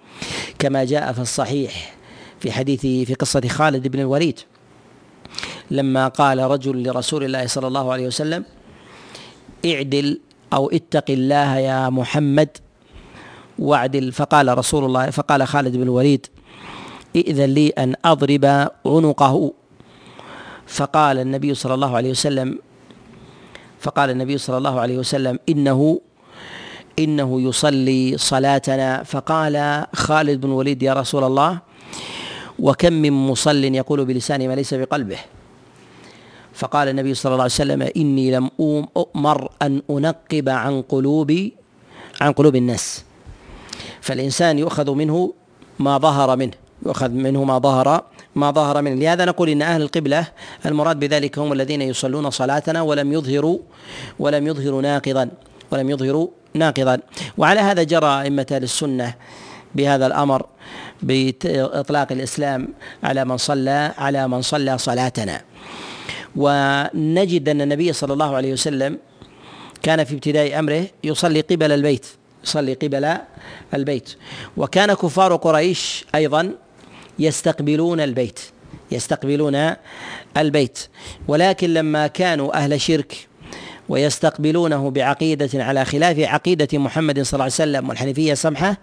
[0.58, 1.94] كما جاء في الصحيح
[2.40, 4.40] في حديث في قصة خالد بن الوليد
[5.70, 8.44] لما قال رجل لرسول الله صلى الله عليه وسلم
[9.66, 10.20] اعدل
[10.52, 12.48] أو اتق الله يا محمد
[13.58, 16.26] واعدل فقال رسول الله فقال خالد بن الوليد
[17.16, 18.44] ائذن لي أن أضرب
[18.86, 19.52] عنقه.
[20.66, 22.58] فقال النبي صلى الله عليه وسلم
[23.84, 26.00] فقال النبي صلى الله عليه وسلم إنه
[26.98, 29.02] إنه يصلي صلاتنا.
[29.02, 31.58] فقال خالد بن الوليد يا رسول الله
[32.58, 35.18] وكم من مصل يقول بلسانه ما ليس بقلبه.
[36.54, 38.50] فقال النبي صلى الله عليه وسلم إني لم
[38.96, 41.30] أؤمر أن أنقب عن قلوب
[42.20, 43.04] عن قلوب الناس.
[44.00, 45.34] فالإنسان يؤخذ منه
[45.78, 48.94] ما ظهر منه يؤخذ منه ما ظهر ما ظهر منه.
[48.94, 50.26] لهذا نقول إن أهل القبلة
[50.66, 53.58] المراد بذلك هم الذين يصلون صلاتنا ولم يظهروا
[54.18, 55.30] ولم يظهروا ناقضا.
[55.70, 57.00] ولم يظهروا ناقضا.
[57.38, 59.14] وعلى هذا جرى أئمة السنة
[59.74, 60.46] بهذا الأمر
[61.02, 62.68] بإطلاق الإسلام
[63.02, 65.40] على من صلى على من صلى صلاتنا.
[66.36, 68.98] ونجد أن النبي صلى الله عليه وسلم
[69.82, 72.06] كان في ابتداء أمره يصلي قبل البيت
[72.44, 73.16] يصلي قبل
[73.74, 74.14] البيت.
[74.56, 76.52] وكان كفار قريش أيضا
[77.18, 78.40] يستقبلون البيت
[78.90, 79.72] يستقبلون
[80.36, 80.78] البيت.
[81.28, 83.28] ولكن لما كانوا أهل شرك
[83.88, 88.76] ويستقبلونه بعقيدة على خلاف عقيدة محمد صلى الله عليه وسلم والحنيفية سمحة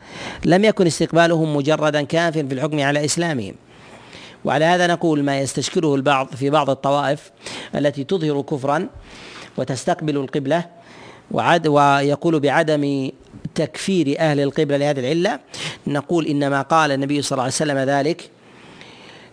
[0.46, 3.56] لم يكن استقبالهم مجردا كاف في الحكم على إسلامهم.
[4.46, 7.32] وعلى هذا نقول ما يستشكله البعض في بعض الطوائف
[7.76, 8.90] التي تظهر كفرا
[9.58, 10.66] وتستقبل القبلة
[11.32, 13.12] وعد ويقول بعدم
[13.56, 15.40] تكفير أهل القبلة لهذه العلة.
[15.88, 18.30] نقول إنما قال النبي صلى الله عليه وسلم ذلك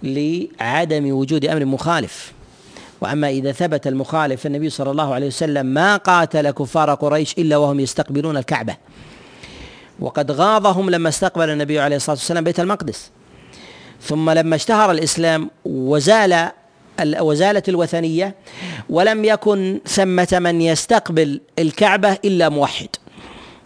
[0.03, 2.33] لعدم وجود أمر مخالف.
[3.01, 7.81] وأما إذا ثبت المخالف فالنبي صلى الله عليه وسلم ما قاتل كفار قريش إلا وهم
[7.81, 8.77] يستقبلون الكعبة.
[10.01, 13.11] وقد غاضهم لما استقبل النبي عليه الصلاة والسلام بيت المقدس.
[14.03, 16.51] ثم لما اشتهر الإسلام وزال
[17.21, 18.35] وزالت الوثنية
[18.91, 22.89] ولم يكن ثمة من يستقبل الكعبة إلا موحد.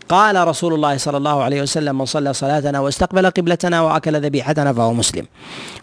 [0.08, 4.92] قال رسول الله صلى الله عليه وسلم من صلى صلاتنا واستقبل قبلتنا وأكل ذبيحتنا فهو
[4.92, 5.26] مسلم.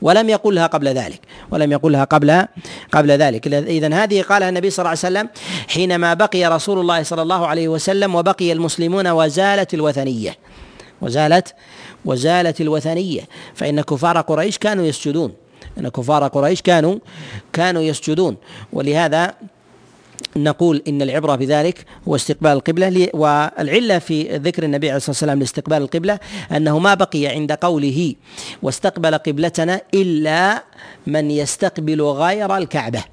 [0.01, 1.21] ولم يقلها قبل ذلك.
[1.51, 2.45] ولم يقلها قبل
[2.91, 3.47] قبل ذلك.
[3.53, 5.29] اذا هذه قالها النبي صلى الله عليه وسلم
[5.67, 10.37] حينما بقي رسول الله صلى الله عليه وسلم وبقي المسلمون وزالت الوثنية.
[11.01, 11.55] وزالت
[12.05, 13.21] وزالت الوثنية.
[13.55, 15.33] فإن كفار قريش كانوا يسجدون.
[15.77, 16.95] إن كفار قريش كانوا
[17.53, 18.37] كانوا يسجدون.
[18.73, 19.33] ولهذا
[20.35, 25.77] نقول إن العبرة بذلك هو استقبال القبلة والعلة في ذكر النبي عليه الصلاة والسلام لاستقبال
[25.77, 26.19] القبلة
[26.51, 28.15] أنه ما بقي عند قوله
[28.61, 30.63] واستقبل قبلتنا إلا
[31.07, 33.03] من يستقبل غير الكعبة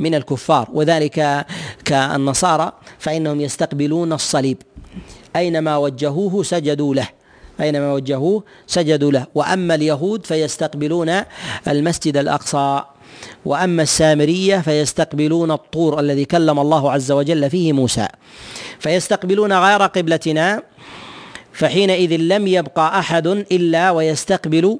[0.00, 1.46] من الكفار وذلك
[1.84, 4.62] كالنصارى فإنهم يستقبلون الصليب.
[5.36, 7.08] أينما وجهوه سجدوا له
[7.60, 11.22] أينما وجهوه سجدوا له وأما اليهود فيستقبلون
[11.68, 12.82] المسجد الأقصى.
[13.44, 18.08] وأما السامرية فيستقبلون الطور الذي كلم الله عز وجل فيه موسى.
[18.78, 20.62] فيستقبلون غير قبلتنا
[21.52, 24.78] فحينئذ لم يبقى أحد إلا ويستقبل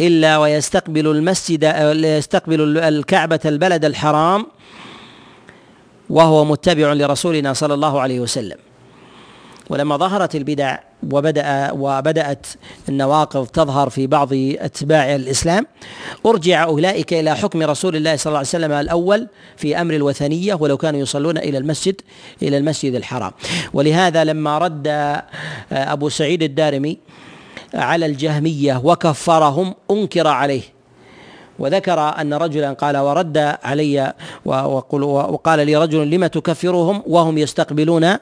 [0.00, 1.64] إلا ويستقبل المسجد
[2.04, 4.46] يستقبل الكعبة البلد الحرام
[6.10, 8.67] وهو متبع لرسولنا صلى الله عليه وسلم.
[9.70, 10.78] ولما ظهرت البدع
[11.10, 12.46] وبدأ وبدأت
[12.88, 15.66] النواقض تظهر في بعض أتباع الإسلام
[16.26, 20.76] أرجع أولئك إلى حكم رسول الله صلى الله عليه وسلم الأول في أمر الوثنية ولو
[20.76, 22.00] كانوا يصلون إلى المسجد
[22.42, 23.32] إلى المسجد الحرام.
[23.72, 24.86] ولهذا لما رد
[25.72, 26.98] أبو سعيد الدارمي
[27.74, 30.62] على الجهمية وكفرهم أنكر عليه.
[31.58, 38.16] وذكر أن رجلا قال ورد علي وقال لي رجل لم تكفرهم؟ وهم يستقبلون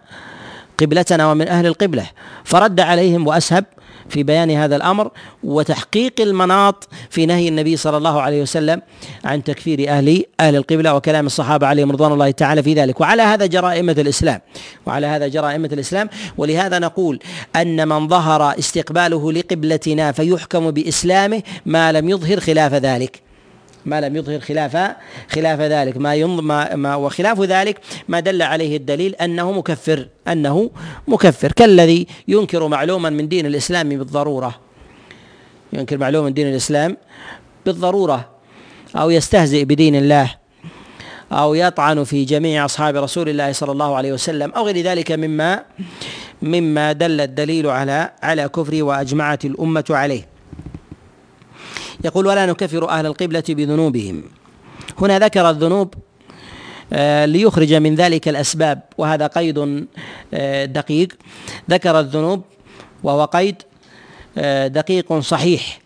[0.78, 2.06] قبلتنا ومن أهل القبلة.
[2.44, 3.64] فرد عليهم وأسهب
[4.08, 5.10] في بيان هذا الأمر
[5.44, 8.82] وتحقيق المناط في نهي النبي صلى الله عليه وسلم
[9.24, 13.00] عن تكفير أهل أهل القبلة وكلام الصحابة عليهم رضوان الله تعالى في ذلك.
[13.00, 14.40] وعلى هذا جرائمة الإسلام.
[14.86, 16.08] وعلى هذا جرائمة الإسلام.
[16.38, 17.18] ولهذا نقول
[17.56, 23.25] أن من ظهر استقباله لقبلتنا فيحكم بإسلامه ما لم يظهر خلاف ذلك.
[23.86, 24.96] ما لم يظهر خلاف
[25.30, 25.96] خلاف ذلك.
[25.96, 30.70] ما, ما, ما وخلاف ذلك ما دل عليه الدليل أنه مكفر أنه
[31.08, 31.52] مكفر.
[31.52, 34.54] كالذي ينكر معلوما من دين الإسلام بالضرورة.
[35.72, 36.96] ينكر معلوما من دين الإسلام
[37.66, 38.28] بالضرورة.
[38.96, 40.34] أو يستهزئ بدين الله.
[41.32, 44.50] أو يطعن في جميع أصحاب رسول الله صلى الله عليه وسلم.
[44.52, 45.64] أو غير ذلك مما
[46.42, 50.35] مما دل الدليل على على كفره وأجمعت الأمة عليه.
[52.04, 54.22] يقول ولا نكفر أهل القبلة بذنوبهم.
[54.98, 55.94] هنا ذكر الذنوب
[56.92, 59.86] آه، ليخرج من ذلك الأسباب وهذا قيد
[60.34, 61.12] آه، دقيق.
[61.70, 62.42] ذكر الذنوب
[63.02, 63.62] وهو قيد
[64.38, 65.80] آه، دقيق صحيح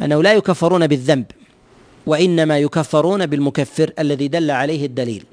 [0.00, 1.24] أنه لا يكفرون بالذنب
[2.06, 5.24] وإنما يكفرون بالمكفر الذي دل عليه الدليل.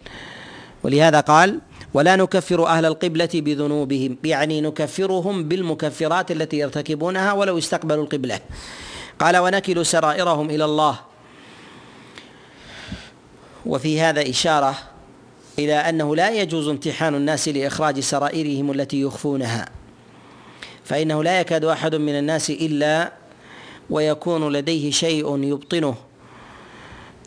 [0.83, 1.59] ولهذا قال
[1.93, 8.39] ولا نكفر أهل القبلة بذنوبهم يعني نكفرهم بالمكفرات التي يرتكبونها ولو استقبلوا القبلة.
[9.21, 10.99] قال ونكل سرائرهم إلى الله.
[13.65, 14.75] وفي هذا إشارة
[15.59, 19.65] إلى أنه لا يجوز امتحان الناس لإخراج سرائرهم التي يخفونها
[20.83, 23.13] فإنه لا يكاد أحد من الناس إلا
[23.89, 25.95] ويكون لديه شيء يبطنه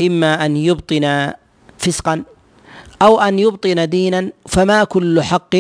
[0.03, 1.33] إما أن يبطن
[1.79, 2.23] فسقا
[3.03, 5.57] أو أن يبطن دينا فما كل حق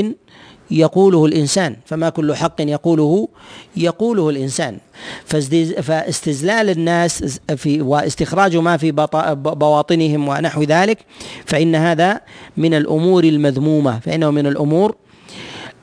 [0.70, 3.28] يقوله الإنسان فما كل حق يقوله
[3.76, 4.78] يقوله الإنسان.
[5.82, 8.92] فاستزلال الناس في واستخراج ما في
[9.34, 10.98] بواطنهم ونحو ذلك
[11.46, 12.20] فإن هذا
[12.56, 14.96] من الأمور المذمومة فإنه من الأمور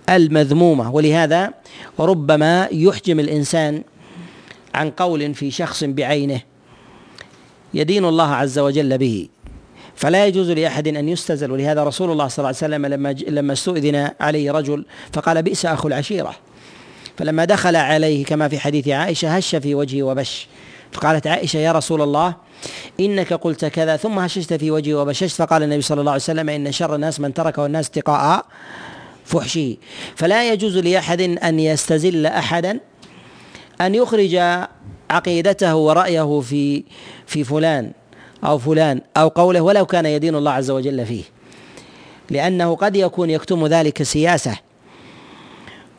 [0.10, 0.91] المذمومة.
[0.91, 1.54] ولهذا
[2.00, 3.84] ربما يحجم الإنسان
[4.76, 6.41] عن قول في شخص بعينه
[7.74, 9.28] يدين الله عز وجل به.
[10.01, 11.51] فلا يجوز لأحد أن يستزل.
[11.51, 15.87] ولهذا رسول الله صلى الله عليه وسلم لما لما استؤذن عليه رجل فقال بئس أخو
[15.87, 16.35] العشيرة.
[17.17, 20.47] فلما دخل عليه كما في حديث عائشة هش في وجهه وبش.
[20.91, 22.35] فقالت عائشة يا رسول الله
[22.99, 25.35] إنك قلت كذا ثم هششت في وجهه وبششت.
[25.35, 28.45] فقال النبي صلى الله عليه وسلم إن شر الناس من تركه الناس اتقاء
[29.25, 29.77] فحشه
[30.15, 32.79] فلا يجوز لأحد أن يستزل أحدا
[33.81, 34.35] أن يخرج
[35.09, 36.83] عقيدته ورأيه في
[37.27, 37.91] في فلان.
[38.43, 41.23] أو فلان أو قوله ولو كان يدين الله عز وجل فيه.
[42.30, 44.58] لأنه قد يكون يكتم ذلك سياسة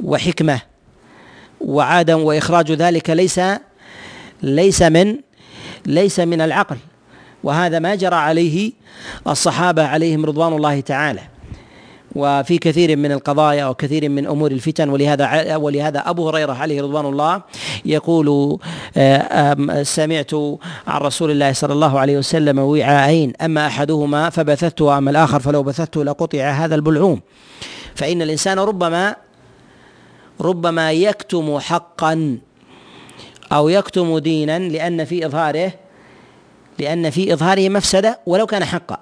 [0.01, 0.61] وحكمة
[1.61, 3.41] وعدم وإخراج ذلك ليس
[4.43, 5.17] ليس من
[5.87, 6.77] ليس من العقل.
[7.45, 8.73] وهذا ما جرى عليه
[9.27, 11.32] الصحابة عليهم رضوان الله تعالى.
[12.17, 14.89] وفي كثير من القضايا وكثير من أمور الفتن.
[14.89, 17.43] ولهذا ولهذا أبو هريرة عليه رضوان الله
[17.85, 18.59] يقول
[18.97, 20.35] آه، سمعت
[20.87, 26.05] عن رسول الله صلى الله عليه وسلم وعاءين أما أحدهما فبثته وأما الآخر فلو بثته
[26.05, 27.21] لقطع هذا البلعوم.
[27.95, 29.17] فإن الإنسان ربما
[30.41, 32.39] ربما يكتم حقا
[33.53, 35.73] أو يكتم دينا لأن في إظهاره
[36.79, 38.99] لأن في إظهاره مفسدة ولو كان حقا.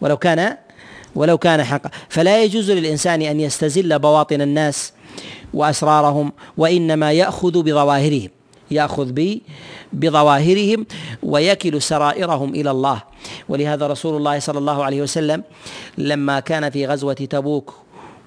[0.00, 0.56] ولو كان
[1.16, 4.92] ولو كان حقا فلا يجوز للإنسان أن يستزل بواطن الناس
[5.54, 8.28] وأسرارهم وإنما يأخذ بظواهرهم
[8.70, 9.40] يأخذ ب
[9.92, 10.86] بظواهرهم
[11.22, 13.02] ويكل سرائرهم إلى الله.
[13.48, 15.42] ولهذا رسول الله صلى الله عليه وسلم
[15.98, 17.74] لما كان في غزوة تبوك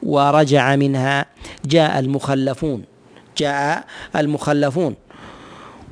[0.04, 1.26] ورجع منها
[1.66, 2.84] جاء المخلفون
[3.38, 4.96] جاء المخلفون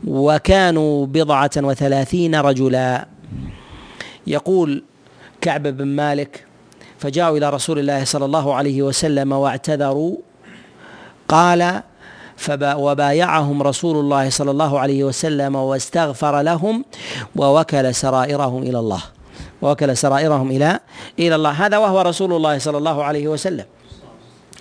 [0.08, 3.08] وكانوا بضعة وثلاثين رجلا.
[4.28, 4.84] يقول
[5.42, 6.47] كعب بن مالك
[7.00, 10.16] فجاءوا إلى رسول الله صلى الله عليه وسلم واعتذروا.
[11.28, 11.82] قال
[12.64, 16.86] وبايعهم رسول الله صلى الله عليه وسلم واستغفر لهم
[17.36, 19.04] ووكل سرائرهم إلى الله.
[19.62, 20.80] ووكل سرائرهم إلى
[21.20, 21.50] إلى الله.
[21.50, 23.66] هذا وهو رسول الله صلى الله عليه وسلم.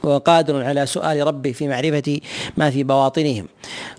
[0.03, 2.21] وهو قادر على سؤال ربه في معرفة
[2.57, 3.47] ما في بواطنهم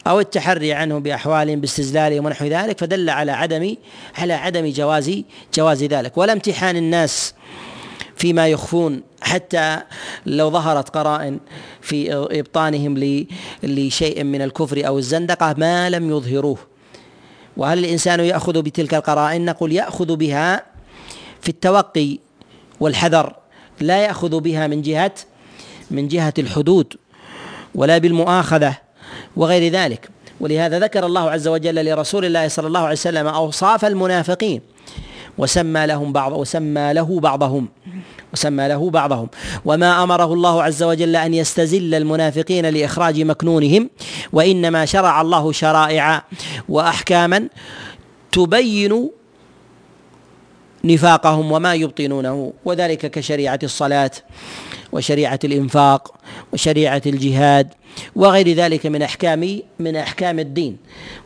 [0.07, 3.75] أو التحري عنه بأحوالهم باستزلالهم ونحو ذلك فدل على عدم
[4.17, 5.21] على عدم جواز
[5.53, 6.17] جواز ذلك.
[6.17, 7.33] ولا امتحان الناس
[8.17, 9.79] فيما يخفون حتى
[10.25, 11.39] لو ظهرت قرائن
[11.81, 13.19] في إبطانهم
[13.63, 16.57] لشيء من الكفر أو الزندقة ما لم يظهروه.
[17.57, 20.63] وهل الإنسان يأخذ بتلك القرائن؟ نقول يأخذ بها
[21.41, 22.19] في التوقي
[22.79, 23.33] والحذر.
[23.81, 25.13] لا يأخذ بها من جهة
[25.91, 26.93] من جهة الحدود
[27.75, 28.77] ولا بالمؤاخذة
[29.35, 30.09] وغير ذلك.
[30.39, 34.61] ولهذا ذكر الله عز وجل لرسول الله صلى الله عليه وسلم أوصاف المنافقين.
[35.37, 37.67] وسمى لهم بعض وسمى له بعضهم.
[38.33, 39.27] وسمى له بعضهم.
[39.65, 43.89] وما أمره الله عز وجل أن يستزل المنافقين لإخراج مكنونهم
[44.33, 46.23] وإنما شرع الله شرائع
[46.69, 47.47] وأحكاما
[48.31, 49.09] تبين
[50.83, 54.11] نفاقهم وما يبطنونه وذلك كشريعة الصلاة
[54.91, 56.13] وشريعة الإنفاق
[56.53, 57.73] وشريعة الجهاد
[58.15, 60.77] وغير ذلك من أحكام من أحكام الدين.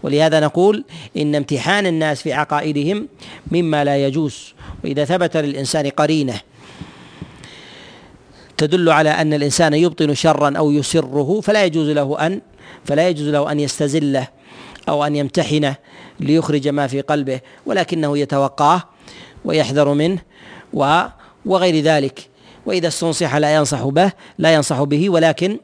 [0.04, 0.86] ولهذا نقول
[1.18, 3.08] إن امتحان الناس في عقائدهم
[3.52, 4.54] مما لا يجوز.
[4.84, 6.42] وإذا ثبت للإنسان قرينة
[8.58, 12.42] تدل على أن الإنسان يبطن شرا أو يسره فلا يجوز له أن
[12.86, 14.28] فلا يجوز له أن يستزله
[14.90, 15.76] أو أن يمتحنه
[16.20, 18.84] ليخرج ما في قلبه ولكنه يتوقاه
[19.46, 20.20] ويحذر منه
[21.46, 22.30] وغير ذلك.
[22.66, 25.60] وإذا استنصح لا ينصح به لا ينصح به ولكن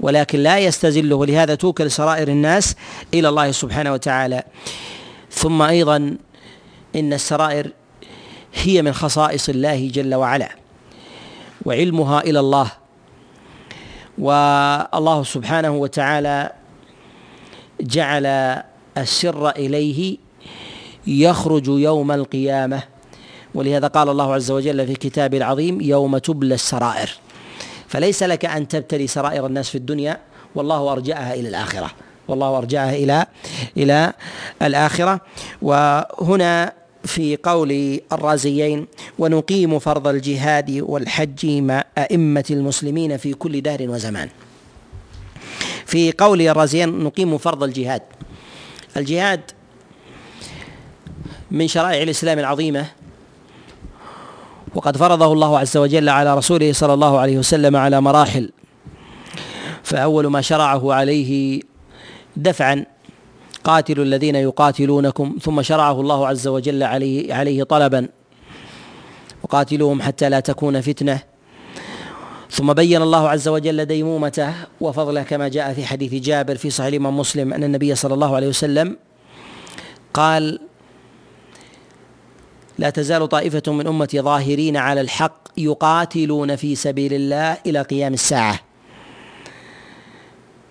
[0.00, 1.26] ولكن لا يستزله.
[1.26, 2.76] لهذا توكل سرائر الناس
[3.14, 4.42] إلى الله سبحانه وتعالى.
[5.30, 6.16] ثم أيضا
[6.96, 7.72] إن السرائر
[8.54, 10.48] هي من خصائص الله جل وعلا
[11.64, 12.70] وعلمها إلى الله.
[14.18, 16.52] والله سبحانه وتعالى
[17.80, 18.26] جعل
[18.98, 20.18] السر إليه
[21.06, 22.91] يخرج يوم القيامة.
[23.54, 27.10] ولهذا قال الله عز وجل في كتابه العظيم يوم تبلى السرائر.
[27.88, 30.20] فليس لك أن تبتلي سرائر الناس في الدنيا
[30.54, 31.90] والله أرجعها إلى الآخرة.
[32.28, 33.26] والله أرجعها إلى
[33.76, 34.12] إلى
[34.62, 35.20] الآخرة.
[35.62, 36.72] وهنا
[37.04, 38.86] في قول الرازيين
[39.18, 44.28] ونقيم فرض الجهاد والحج مع أئمة المسلمين في كل دار وزمان.
[45.86, 48.02] في قول الرازيين نقيم فرض الجهاد.
[48.96, 49.40] الجهاد
[51.50, 52.86] من شرائع الإسلام العظيمة
[54.74, 58.50] وقد فرضه الله عز وجل على رسوله صلى الله عليه وسلم على مراحل.
[59.82, 61.60] فأول ما شرعه عليه
[62.36, 62.86] دفعا
[63.64, 68.08] قاتلوا الذين يقاتلونكم ثم شرعه الله عز وجل عليه عليه طلبا.
[69.42, 71.20] وقاتلوهم حتى لا تكون فتنة.
[72.50, 77.18] ثم بين الله عز وجل ديمومته وفضله كما جاء في حديث جابر في صحيح الإمام
[77.18, 78.96] مسلم أن النبي صلى الله عليه وسلم
[80.14, 80.58] قال
[82.78, 88.60] لا تزال طائفة من أمتي ظاهرين على الحق يقاتلون في سبيل الله إلى قيام الساعة.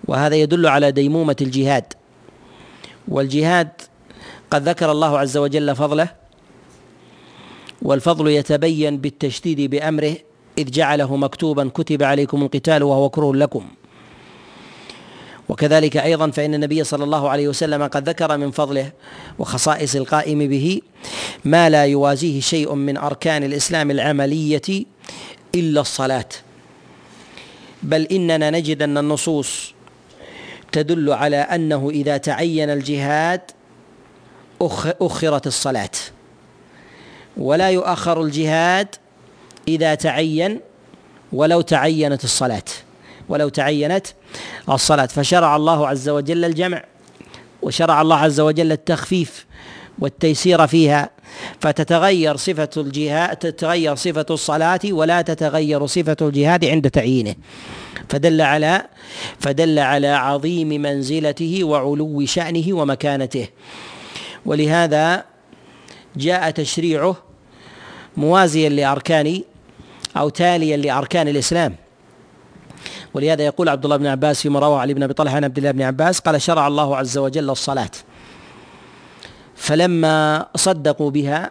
[0.08, 1.92] وهذا يدل على ديمومة الجهاد.
[3.08, 3.68] والجهاد
[4.50, 6.08] قد ذكر الله عز وجل فضله
[7.82, 10.16] والفضل يتبين بالتشديد بأمره
[10.58, 13.68] إذ جعله مكتوبا كتب عليكم القتال وهو كره لكم.
[15.52, 18.92] وكذلك أيضا فإن النبي صلى الله عليه وسلم قد ذكر من فضله
[19.38, 20.80] وخصائص القائم به
[21.44, 24.84] ما لا يوازيه شيء من أركان الإسلام العملية
[25.54, 26.28] إلا الصلاة.
[27.82, 29.74] بل إننا نجد أن النصوص
[30.72, 33.40] تدل على أنه إذا تعين الجهاد
[35.00, 35.90] أخرت الصلاة.
[37.36, 38.88] ولا يؤخر الجهاد
[39.68, 40.60] إذا تعين
[41.32, 42.64] ولو تعينت الصلاة.
[43.28, 44.06] ولو تعينت
[44.70, 45.06] الصلاة.
[45.06, 46.84] فشرع الله عز وجل الجمع
[47.62, 49.46] وشرع الله عز وجل التخفيف
[49.98, 51.10] والتيسير فيها.
[51.60, 57.34] فتتغير صفة الجهاد تتغير صفة الصلاة ولا تتغير صفة الجهاد عند تعيينه.
[58.08, 58.82] فدل على
[59.38, 63.48] فدل على عظيم منزلته وعلو شأنه ومكانته.
[64.46, 65.24] ولهذا
[66.16, 67.16] جاء تشريعه
[68.16, 69.42] موازيا لأركان
[70.16, 71.76] أو تاليا لأركان الإسلام.
[73.14, 75.70] ولهذا يقول عبد الله بن عباس فيما روى علي بن أبي طلحة عن عبد الله
[75.70, 77.90] بن عباس قال شرع الله عز وجل الصلاة.
[79.54, 81.50] فلما صدقوا بها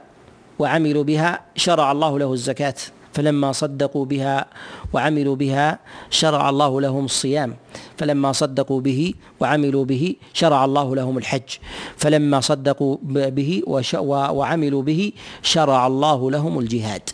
[0.60, 2.76] وعملوا بها شرع الله له الزكاة.
[3.14, 4.46] فلما صدقوا بها
[4.94, 7.56] وعملوا بها شرع الله لهم الصيام.
[7.98, 11.50] فلما صدقوا به وعملوا به شرع الله لهم الحج.
[11.98, 13.64] فلما صدقوا به
[14.10, 17.10] وعملوا به شرع الله لهم الجهاد.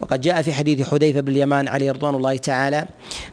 [0.00, 2.86] وقد جاء في حديث حذيفة بن اليمان عليه رضوان الله تعالى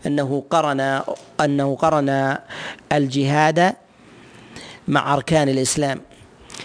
[0.06, 1.02] أنه قرن
[1.42, 2.38] أنه قرن
[2.92, 3.74] الجهاد
[4.88, 6.02] مع أركان الإسلام.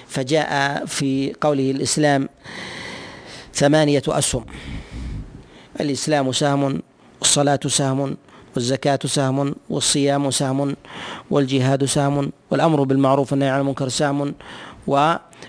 [0.06, 2.28] فجاء في قوله الإسلام
[3.54, 4.44] ثمانية أسهم.
[5.80, 6.82] الإسلام سهم
[7.20, 8.16] والصلاه سهم
[8.54, 10.76] والزكاة سهم والصيام سهم
[11.30, 14.34] والجهاد سهم والأمر بالمعروف والنهي عن المنكر سهم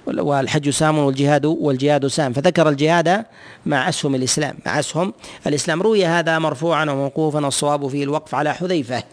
[0.07, 2.33] والحج سام والجهاد والجهاد سام.
[2.33, 3.25] فذكر الجهاد
[3.65, 5.13] مع أسهم الإسلام مع أسهم
[5.47, 5.81] الإسلام.
[5.81, 9.03] روي هذا مرفوعا وموقوفا الصواب فيه الوقف على حذيفة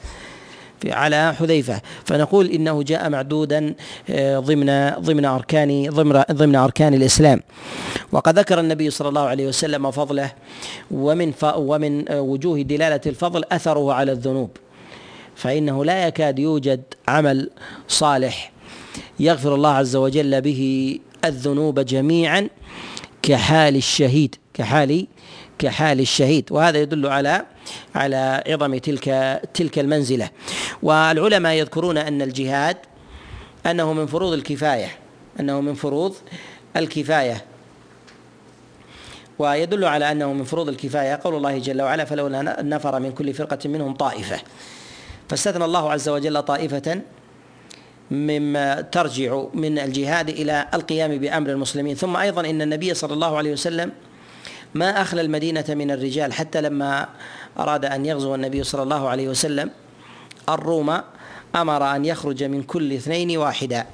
[0.86, 1.80] على حذيفة.
[2.04, 3.74] فنقول إنه جاء معدودا
[4.10, 7.40] آه، ضمن ضمن أركان ضمن ضمن أركان الإسلام.
[8.12, 10.32] وقد ذكر النبي صلى الله عليه وسلم فضله
[10.90, 14.50] ومن ومن وجوه دلالة الفضل أثره على الذنوب.
[15.36, 17.50] فإنه لا يكاد يوجد عمل
[17.88, 18.52] صالح
[19.20, 22.48] يغفر الله عز وجل به الذنوب جميعا
[23.22, 25.06] كحال الشهيد كحال
[25.58, 26.52] كحال الشهيد.
[26.52, 27.46] وهذا يدل على
[27.94, 30.30] على عظم تلك تلك المنزلة.
[30.82, 32.76] والعلماء يذكرون أن الجهاد
[33.66, 34.88] أنه من فروض الكفاية
[35.40, 36.14] أنه من فروض
[36.76, 37.44] الكفاية.
[39.38, 43.68] ويدل على أنه من فروض الكفاية قول الله جل وعلا فلولا نفر من كل فرقة
[43.68, 44.40] منهم طائفة
[45.28, 47.00] فاستثنى الله عز وجل طائفة
[48.10, 51.94] مما ترجع من الجهاد إلى القيام بأمر المسلمين.
[51.94, 53.92] ثم أيضا إن النبي صلى الله عليه وسلم
[54.74, 57.08] ما أخلى المدينة من الرجال حتى لما
[57.58, 59.70] أراد أن يغزو النبي صلى الله عليه وسلم
[60.48, 61.00] الروم
[61.56, 63.86] أمر أن يخرج من كل اثنين واحدا.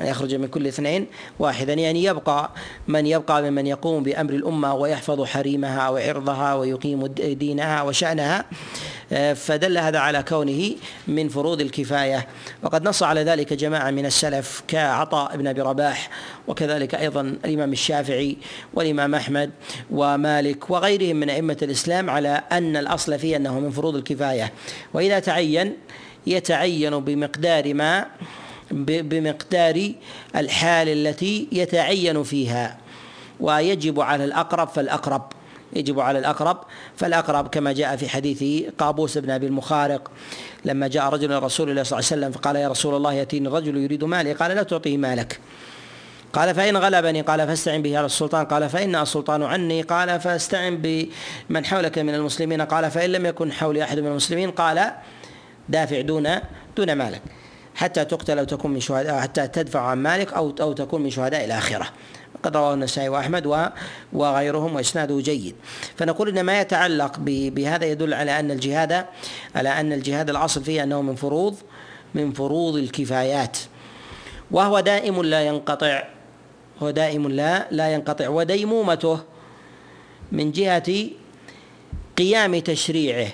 [0.00, 1.06] يخرج من كل اثنين
[1.38, 2.50] واحدا يعني يبقى
[2.88, 8.44] من يبقى ممن يقوم بأمر الأمة ويحفظ حريمها وعرضها ويقيم دينها وشأنها
[9.34, 10.70] فدل هذا على كونه
[11.08, 12.26] من فروض الكفاية.
[12.62, 16.10] وقد نص على ذلك جماعة من السلف كعطاء بن أبي رباح
[16.48, 18.36] وكذلك أيضا الإمام الشافعي
[18.74, 19.50] والإمام أحمد
[19.90, 24.52] ومالك وغيرهم من أئمة الإسلام على أن الأصل فيه أنه من فروض الكفاية.
[24.94, 25.76] وإذا تعين
[26.26, 28.06] يتعين بمقدار ما
[28.70, 29.92] بمقدار
[30.36, 32.78] الحال التي يتعين فيها
[33.40, 35.32] ويجب على الأقرب فالأقرب
[35.72, 36.58] يجب على الأقرب
[36.96, 40.10] فالأقرب كما جاء في حديث قابوس بن أبي المخارق
[40.64, 43.48] لما جاء رجل إلى رسول الله صلى الله عليه وسلم فقال يا رسول الله يأتيني
[43.48, 45.40] الرجل يريد مالي قال لا تعطيه مالك.
[46.32, 51.64] قال فإن غلبني قال فاستعن به على السلطان قال فإن السلطان عني قال فاستعن بمن
[51.64, 54.92] حولك من المسلمين قال فإن لم يكن حولي أحد من المسلمين قال
[55.68, 56.28] دافع دون
[56.76, 57.22] دون مالك.
[57.76, 61.44] حتى تقتل أو تكون من شهداء حتى تدفع عن مالك أو أو تكون من شهداء
[61.44, 61.86] الآخرة
[62.42, 63.70] قد رواه النسائي وأحمد
[64.12, 65.54] وغيرهم وإسناده جيد.
[65.96, 69.06] فنقول إن ما يتعلق بهذا يدل على أن الجهاد
[69.54, 71.56] على أن الجهاد الأصل فيه أنه من فروض
[72.14, 73.58] من فروض الكفايات.
[74.50, 76.02] وهو دائم لا ينقطع
[76.82, 79.20] هو دائم لا لا ينقطع وديمومته
[80.32, 81.10] من جهة
[82.18, 83.28] قيام تشريعه.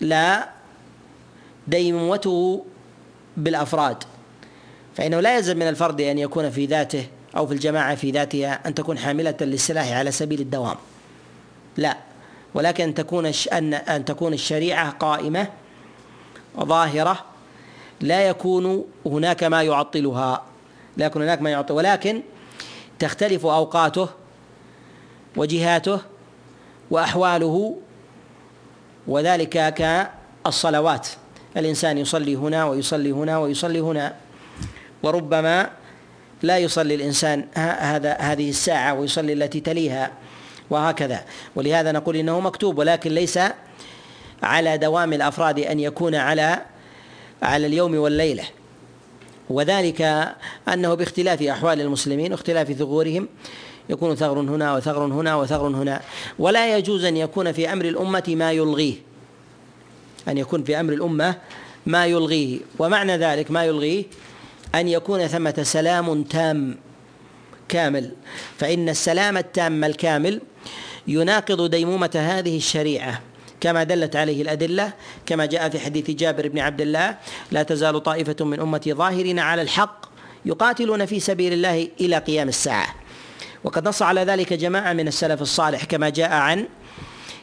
[0.00, 0.48] لا
[1.68, 2.64] ديمومته
[3.38, 4.04] بالأفراد.
[4.96, 8.74] فإنه لا يلزم من الفرد أن يكون في ذاته أو في الجماعة في ذاتها أن
[8.74, 10.76] تكون حاملة للسلاح على سبيل الدوام.
[11.76, 11.96] لا.
[12.54, 15.48] ولكن ان تكون ان أن تكون الشريعة قائمة
[16.60, 17.24] ظاهره
[18.00, 20.42] لا يكون هناك ما يعطلها.
[20.96, 21.74] لا يكون هناك ما يعطل.
[21.74, 22.22] ولكن
[22.98, 24.08] تختلف أوقاته
[25.36, 26.00] وجهاته
[26.90, 27.76] وأحواله
[29.06, 31.08] وذلك كالصلوات.
[31.58, 34.14] الإنسان يصلي هنا ويصلي هنا ويصلي هنا
[35.02, 35.70] وربما
[36.42, 40.10] لا يصلي الإنسان هذا هذه الساعة ويصلي التي تليها
[40.70, 41.24] وهكذا.
[41.56, 43.38] ولهذا نقول إنه مكتوب ولكن ليس
[44.42, 46.62] على دوام الأفراد أن يكون على
[47.42, 48.44] على اليوم والليلة.
[49.50, 50.28] وذلك
[50.68, 53.28] أنه باختلاف أحوال المسلمين واختلاف ثغورهم
[53.88, 56.00] يكون ثغر هنا وثغر هنا وثغر هنا.
[56.38, 59.07] ولا يجوز أن يكون في أمر الأمة ما يلغيه.
[60.28, 61.34] أن يكون في أمر الأمة
[61.86, 62.58] ما يلغيه.
[62.78, 64.04] ومعنى ذلك ما يلغيه
[64.74, 66.76] أن يكون ثمة سلام تام
[67.68, 68.12] كامل.
[68.58, 70.40] فإن السلام التام الكامل
[71.06, 73.20] يناقض ديمومة هذه الشريعة.
[73.60, 74.92] كما دلت عليه الأدلة
[75.26, 77.16] كما جاء في حديث جابر بن عبد الله
[77.50, 80.06] لا تزال طائفة من أمتي ظاهرين على الحق
[80.44, 82.94] يقاتلون في سبيل الله إلى قيام الساعة.
[83.64, 86.66] وقد نص على ذلك جماعة من السلف الصالح كما جاء عن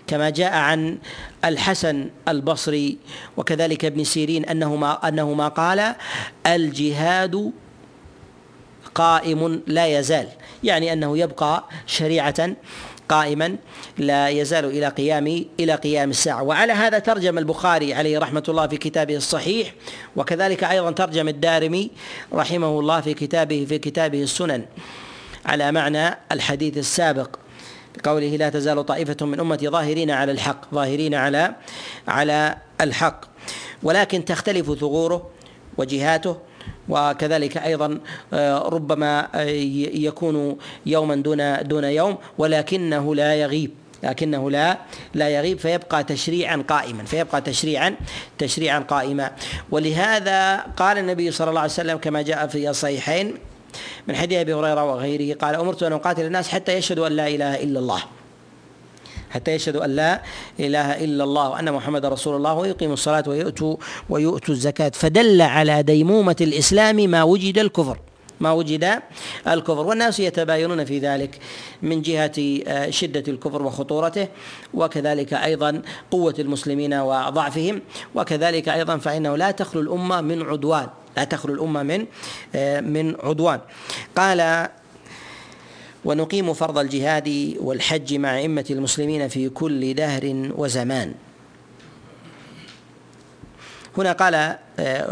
[0.07, 0.97] كما جاء عن
[1.45, 2.97] الحسن البصري
[3.37, 5.95] وكذلك ابن سيرين انه ما انه ما قال
[6.47, 7.51] الجهاد
[8.95, 10.27] قائم لا يزال
[10.63, 12.55] يعني أنه يبقى شريعة
[13.09, 13.55] قائما
[13.97, 16.43] لا يزال إلى قيام إلى قيام الساعة.
[16.43, 19.73] وعلى هذا ترجم البخاري عليه رحمة الله في كتابه الصحيح
[20.15, 21.91] وكذلك أيضا ترجم الدارمي
[22.33, 24.65] رحمه الله في كتابه في كتابه السنن
[25.45, 27.29] على معنى الحديث السابق.
[27.97, 31.55] بقوله لا تزال طائفة من أمتي ظاهرين على الحق ظاهرين على
[32.07, 33.25] على الحق.
[33.83, 35.29] ولكن تختلف ثغوره
[35.77, 36.37] وجهاته
[36.89, 37.99] وكذلك أيضا
[38.33, 39.41] آه، ربما آه،
[39.93, 43.71] يكون يوما دون دون يوم ولكنه لا يغيب.
[44.03, 44.77] لكنه لا
[45.13, 47.95] لا يغيب فيبقى تشريعا قائما فيبقى تشريعا
[48.37, 49.31] تشريعا قائما.
[49.71, 53.37] ولهذا قال النبي صلى الله عليه وسلم كما جاء في الصحيحين
[54.07, 57.63] من حديث أبي هريرة وغيره قال أمرت أن أقاتل الناس حتى يشهدوا أن لا إله
[57.63, 58.03] إلا الله.
[59.30, 60.21] حتى يشهدوا أن لا
[60.59, 63.76] إله إلا الله وأن محمد رسول الله ويقيموا الصلاة ويؤتوا
[64.09, 64.91] ويؤتوا الزكاة.
[64.95, 67.97] فدل على ديمومة الإسلام ما وجد الكفر.
[68.39, 69.01] ما وجد
[69.47, 71.39] الكفر والناس يتباينون في ذلك
[71.81, 72.31] من جهة
[72.67, 74.27] آه، شدة الكفر وخطورته
[74.73, 75.81] وكذلك أيضا
[76.11, 77.81] قوة المسلمين وضعفهم
[78.15, 82.05] وكذلك أيضا فإنه لا تخلو الأمة من عدوان لا تخلو الأمة من
[82.55, 83.59] آه، من عدوان.
[84.15, 84.69] قال
[86.05, 91.13] ونقيم فرض الجهاد والحج مع أئمة المسلمين في كل دهر وزمان
[93.97, 94.57] هنا قال آه،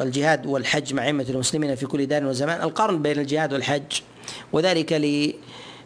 [0.03, 4.01] الجهاد والحج مع أئمة المسلمين في كل دار وزمان القرن بين الجهاد والحج
[4.53, 4.93] وذلك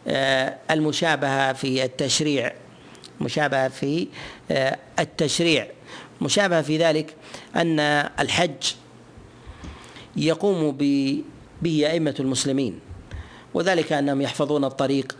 [0.07, 2.53] للمشابهة في التشريع
[3.21, 4.07] مشابهة في
[4.51, 5.67] آه، التشريع.
[6.21, 7.15] مشابهة في ذلك
[7.55, 7.79] أن
[8.19, 8.73] الحج
[10.15, 10.71] يقوم
[11.61, 12.79] به أئمة المسلمين
[13.53, 15.17] وذلك أنهم يحفظون الطريق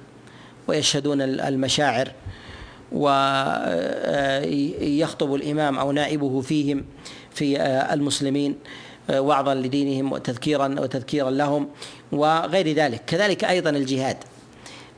[0.67, 2.11] ويشهدون المشاعر
[2.91, 4.05] ويخطب
[5.35, 6.85] الإمام أو نائبه فيهم
[7.37, 7.61] في
[7.93, 8.55] المسلمين
[9.13, 11.69] وعظا لدينهم وتذكيرا وتذكيرا لهم
[12.11, 13.01] وغير ذلك.
[13.07, 14.17] كذلك أيضا الجهاد.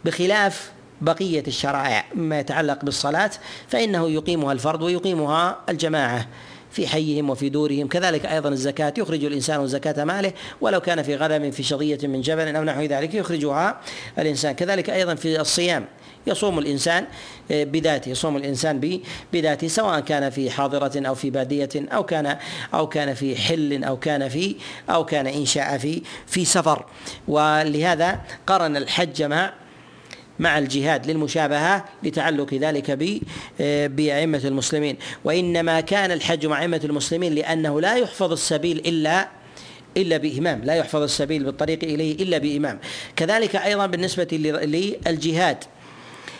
[0.05, 0.71] بخلاف
[1.01, 3.31] بقية الشرائع مما يتعلق بالصلاة
[3.67, 6.27] فإنه يقيمها الفرد ويقيمها الجماعة
[6.71, 7.87] في حيهم وفي دورهم.
[7.87, 12.55] كذلك أيضا الزكاة يخرج الإنسان زكاة ماله ولو كان في غنم في شظية من جبل
[12.55, 13.79] أو نحو ذلك يخرجها
[14.19, 14.51] الإنسان.
[14.51, 15.85] كذلك أيضا في الصيام.
[16.29, 17.05] يصوم الإنسان
[17.49, 19.01] بذاته يصوم الإنسان
[19.33, 22.37] بذاته سواء كان في حاضرة أو في بادية أو كان
[22.73, 24.55] أو كان في حل أو كان في
[24.89, 26.85] أو كان إن شاء في في سفر.
[27.27, 29.53] ولهذا قرن الحج مع
[30.39, 32.91] مع الجهاد للمشابهة لتعلق ذلك
[33.89, 34.97] بأئمة المسلمين.
[35.23, 39.27] وإنما كان الحج مع أئمة المسلمين لأنه لا يحفظ السبيل إلا
[39.97, 42.79] إلا بإمام لا يحفظ السبيل بالطريق إليه إلا بإمام.
[43.15, 45.57] كذلك أيضا بالنسبة للجهاد.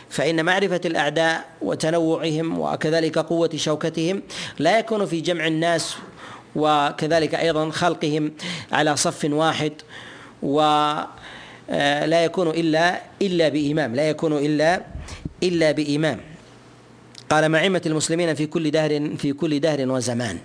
[0.10, 4.22] فإن معرفة الأعداء وتنوعهم وكذلك قوة شوكتهم
[4.60, 5.96] لا يكون في جمع الناس
[6.56, 8.32] وكذلك أيضا خلقهم
[8.72, 9.72] على صف واحد
[10.44, 10.62] و
[11.72, 14.82] آه، لا يكون إلا إلا بإمام لا يكون إلا
[15.44, 16.20] إلا بإمام.
[17.30, 20.38] قال معمة المسلمين في كل دهر في كل دهر وزمان.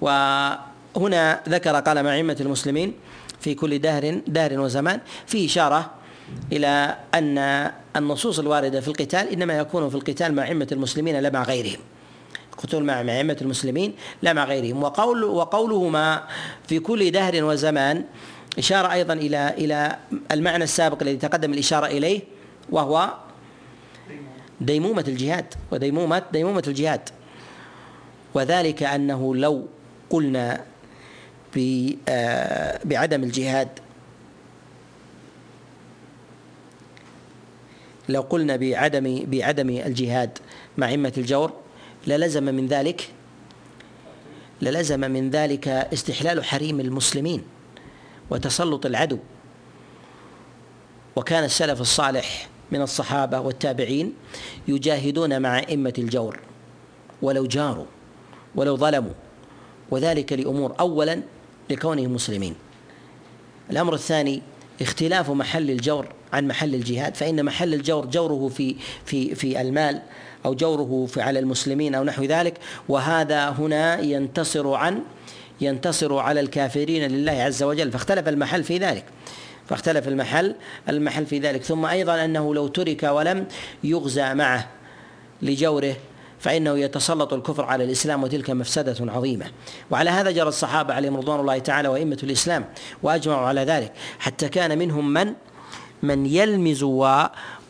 [0.00, 2.92] وهنا ذكر قال معمة المسلمين
[3.40, 5.90] في كل دهر دهر وزمان في إشارة
[6.52, 11.42] إلى أن النصوص الواردة في القتال إنما يكون في القتال مع أئمة المسلمين لا مع
[11.42, 11.80] غيرهم.
[12.52, 14.82] القتال مع أئمة المسلمين لا مع غيرهم.
[14.82, 16.22] وقول وقولهما
[16.68, 18.04] في كل دهر وزمان
[18.58, 19.96] إشارة أيضا إلى إلى
[20.30, 22.20] المعنى السابق الذي تقدم الإشارة إليه
[22.70, 23.14] وهو
[24.60, 27.08] ديمومة الجهاد وديمومة ديمومة الجهاد.
[28.34, 29.66] وذلك أنه لو
[30.10, 30.64] قلنا
[32.08, 33.68] آه، بعدم الجهاد
[38.08, 40.38] لو قلنا بعدم بعدم الجهاد
[40.78, 41.52] مع أئمة الجور
[42.06, 43.08] للزم من ذلك
[44.62, 47.42] للزم من ذلك استحلال حريم المسلمين
[48.30, 49.18] وتسلط العدو.
[51.16, 54.14] وكان السلف الصالح من الصحابة والتابعين
[54.68, 56.40] يجاهدون مع أئمة الجور
[57.22, 57.86] ولو جاروا
[58.54, 59.12] ولو ظلموا
[59.90, 61.22] وذلك لأمور اولا
[61.70, 62.54] لكونهم مسلمين.
[63.70, 64.42] الأمر الثاني
[64.80, 70.02] اختلاف محل الجور عن محل الجهاد فإن محل الجور جوره في في في المال
[70.44, 72.54] أو جوره في على المسلمين أو نحو ذلك.
[72.88, 75.02] وهذا هنا ينتصر عن
[75.60, 77.92] ينتصر على الكافرين لله عز وجل.
[77.92, 79.04] فاختلف المحل في ذلك.
[79.68, 80.54] فاختلف المحل
[80.88, 81.62] المحل في ذلك.
[81.62, 83.46] ثم أيضا أنه لو ترك ولم
[83.84, 84.68] يغزى معه
[85.42, 85.96] لجوره
[86.38, 89.46] فإنه يتسلط الكفر على الإسلام وتلك مفسدة عظيمة.
[89.90, 92.64] وعلى هذا جرى الصحابة عليهم رضوان الله تعالى وأئمة الإسلام
[93.02, 93.92] وأجمعوا على ذلك.
[94.18, 95.34] حتى كان منهم من
[96.04, 96.82] من يلمز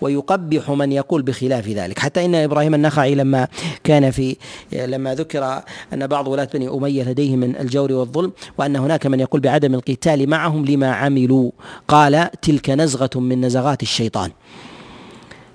[0.01, 1.99] ويقبح من يقول بخلاف ذلك.
[1.99, 3.49] حتى إن إبراهيم النخعي لما
[3.85, 4.37] كان في
[4.73, 5.63] لما ذكر
[5.93, 10.29] أن بعض ولاة بني أمية لديه من الجور والظلم وأن هناك من يقول بعدم القتال
[10.29, 11.51] معهم لما عملوا
[11.89, 14.31] قال تلك نزغة من نزغات الشيطان.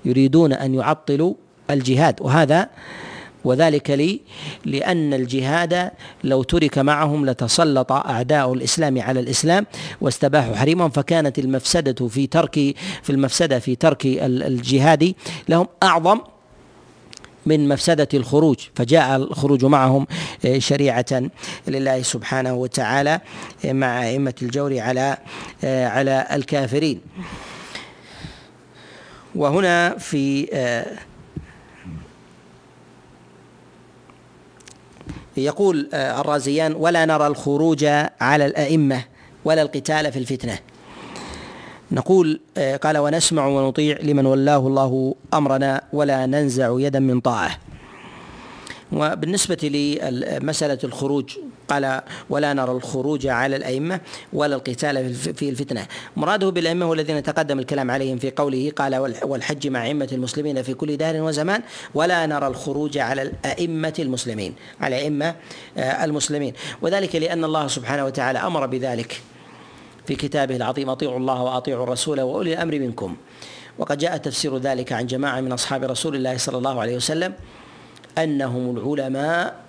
[0.05, 1.33] يريدون أن يعطلوا
[1.69, 2.69] الجهاد وهذا
[3.43, 4.19] وذلك لي
[4.65, 5.91] لأن الجهاد
[6.23, 9.65] لو ترك معهم لتسلط أعداء الإسلام على الإسلام
[10.01, 12.55] واستباحوا حريمهم فكانت المفسدة في ترك
[13.03, 15.13] في المفسدة في ترك الجهاد
[15.49, 16.19] لهم أعظم
[17.45, 18.57] من مفسدة الخروج.
[18.75, 20.07] فجاء الخروج معهم
[20.45, 21.29] آه، شريعة
[21.67, 23.21] لله سبحانه وتعالى
[23.65, 25.17] آه، مع أئمة الجور على
[25.63, 27.01] آه، على الكافرين.
[29.35, 30.47] وهنا في
[35.43, 37.85] يقول الرازيان ولا نرى الخروج
[38.21, 39.03] على الأئمة
[39.45, 40.59] ولا القتال في الفتنة.
[41.91, 47.57] نقول آه، قال ونسمع ونطيع لمن ولاه الله أمرنا ولا ننزع يدا من طاعة.
[48.91, 49.69] وبالنسبة
[50.11, 51.37] لمسألة الخروج
[51.69, 53.99] قال ولا نرى الخروج على الأئمة
[54.33, 55.85] ولا القتال في الفتنة.
[56.17, 60.73] مراده بالأئمة هو الذين تقدم الكلام عليهم في قوله قال والحج مع أئمة المسلمين في
[60.73, 61.61] كل دار وزمان
[61.93, 65.35] ولا نرى الخروج على الأئمة المسلمين على أئمة
[65.77, 66.53] آه، المسلمين.
[66.81, 69.21] وذلك لأن الله سبحانه وتعالى أمر بذلك
[70.07, 73.15] في كتابه العظيم أطيعوا الله وأطيعوا الرسول وأولي الأمر منكم.
[73.79, 77.33] وقد جاء تفسير ذلك عن جماعة من أصحاب رسول الله صلى الله عليه وسلم
[78.17, 79.68] أنهم العلماء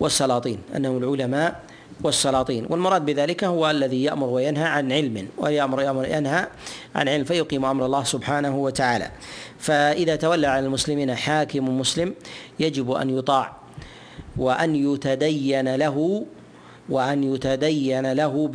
[0.00, 1.60] والسلاطين أنهم العلماء
[2.04, 2.66] والسلاطين.
[2.70, 6.46] والمراد بذلك هو الذي يأمر وينهى عن علم ويأمر يأمر ينهى
[6.94, 9.10] عن علم فيقيم أمر الله سبحانه وتعالى.
[9.58, 12.14] فإذا تولى على المسلمين حاكم مسلم
[12.60, 13.56] يجب أن يطاع
[14.36, 16.26] وأن يتدين له
[16.88, 18.48] وأن يتدين له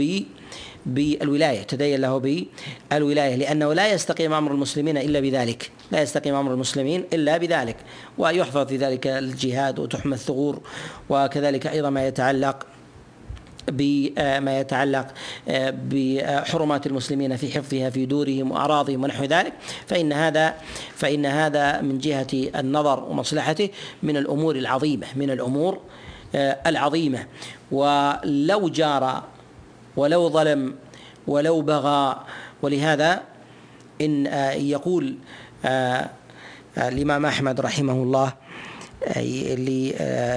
[0.86, 2.46] بالولاية يتدين له
[2.92, 7.76] بالولاية لأنه لا يستقيم أمر المسلمين إلا بذلك لا يستقيم أمر المسلمين إلا بذلك
[8.18, 10.62] ويحفظ في ذلك الجهاد وتحمى الثغور
[11.10, 12.66] وكذلك أيضا ما يتعلق
[13.68, 15.08] بما يتعلق
[15.72, 19.54] بحرمات المسلمين في حفظها في دورهم وأراضيهم ونحو ذلك.
[19.88, 20.56] فإن هذا
[20.96, 23.70] فإن هذا من جهة النظر ومصلحته
[24.04, 25.80] من الأمور العظيمة من الأمور
[26.36, 27.26] العظيمة.
[27.72, 29.24] ولو جار
[29.96, 30.76] ولو ظلم
[31.28, 32.26] ولو بغى.
[32.62, 33.24] ولهذا
[34.02, 35.16] إن آه، يقول
[35.66, 36.10] آه،
[36.78, 38.34] آه، الإمام أحمد رحمه الله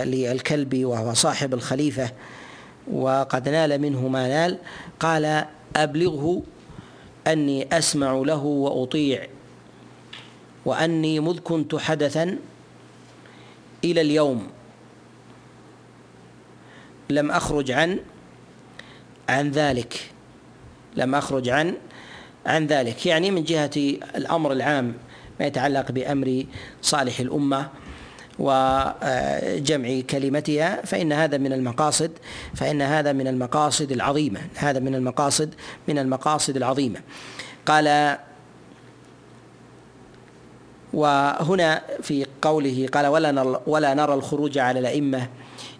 [0.04, 2.10] للكلبي وهو صاحب الخليفة
[2.92, 4.58] وقد نال منه ما نال
[5.00, 5.44] قال
[5.76, 6.42] أبلغه
[7.26, 9.26] أني أسمع له وأطيع
[10.64, 12.38] وأني مذ كنت حدثا
[13.84, 14.46] إلى اليوم
[17.10, 17.98] لم أخرج عن
[19.28, 20.10] عن ذلك.
[20.96, 21.74] لم أخرج عن
[22.46, 23.06] عن ذلك.
[23.06, 23.70] يعني من جهة
[24.16, 24.94] الأمر العام
[25.40, 26.44] ما يتعلق بأمر
[26.82, 27.68] صالح الأمة
[28.38, 32.10] وجمع كلمتها فإن هذا من المقاصد
[32.54, 34.40] فإن هذا من المقاصد العظيمة.
[34.54, 35.54] هذا من المقاصد
[35.88, 37.00] من المقاصد العظيمة.
[37.66, 38.18] قال
[40.92, 45.28] وهنا في قوله قال ولا ولا نرى الخروج على الأئمة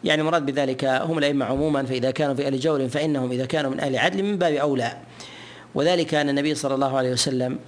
[0.04, 3.80] يعني مراد بذلك هم الأئمة عموما فإذا كانوا في أهل جور فإنهم إذا كانوا من
[3.80, 4.96] أهل عدل من باب أولى.
[5.74, 7.58] وذلك أن النبي صلى الله عليه وسلم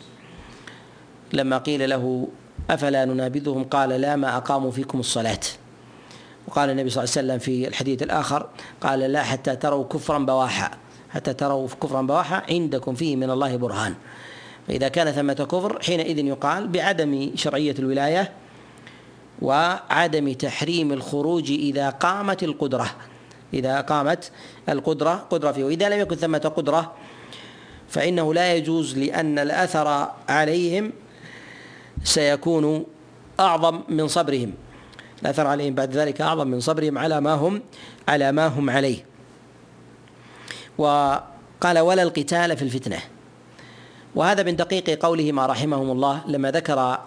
[1.33, 2.29] لما قيل له
[2.71, 5.41] أفلا ننابذهم قال لا ما أقاموا فيكم الصلاة.
[6.49, 8.49] وقال النبي صلى الله عليه وسلم في الحديث الآخر
[8.81, 10.71] قال لا حتى تروا كفرا بواحا.
[11.11, 13.95] حتى تروا كفرا بواحا عندكم فيه من الله برهان.
[14.69, 18.33] فإذا كان ثمة كفر حينئذ يقال بعدم شرعية الولاية
[19.43, 22.91] وعدم تحريم الخروج إذا قامت القدرة.
[23.55, 24.31] إذا قامت
[24.69, 25.65] القدرة قدرة فيه.
[25.65, 26.93] وإذا لم يكن ثمة قدرة
[27.89, 30.93] فإنه لا يجوز لأن الأثر عليهم
[32.05, 32.85] سيكون
[33.41, 34.55] أعظم من صبرهم.
[35.23, 37.63] الأثر عليهم بعد ذلك أعظم من صبرهم على ما هم
[38.09, 39.05] على ما هم عليه.
[40.79, 42.99] وقال ولا القتال في الفتنة.
[44.15, 46.99] وهذا من دقيق قولهما رحمهم الله لما ذكر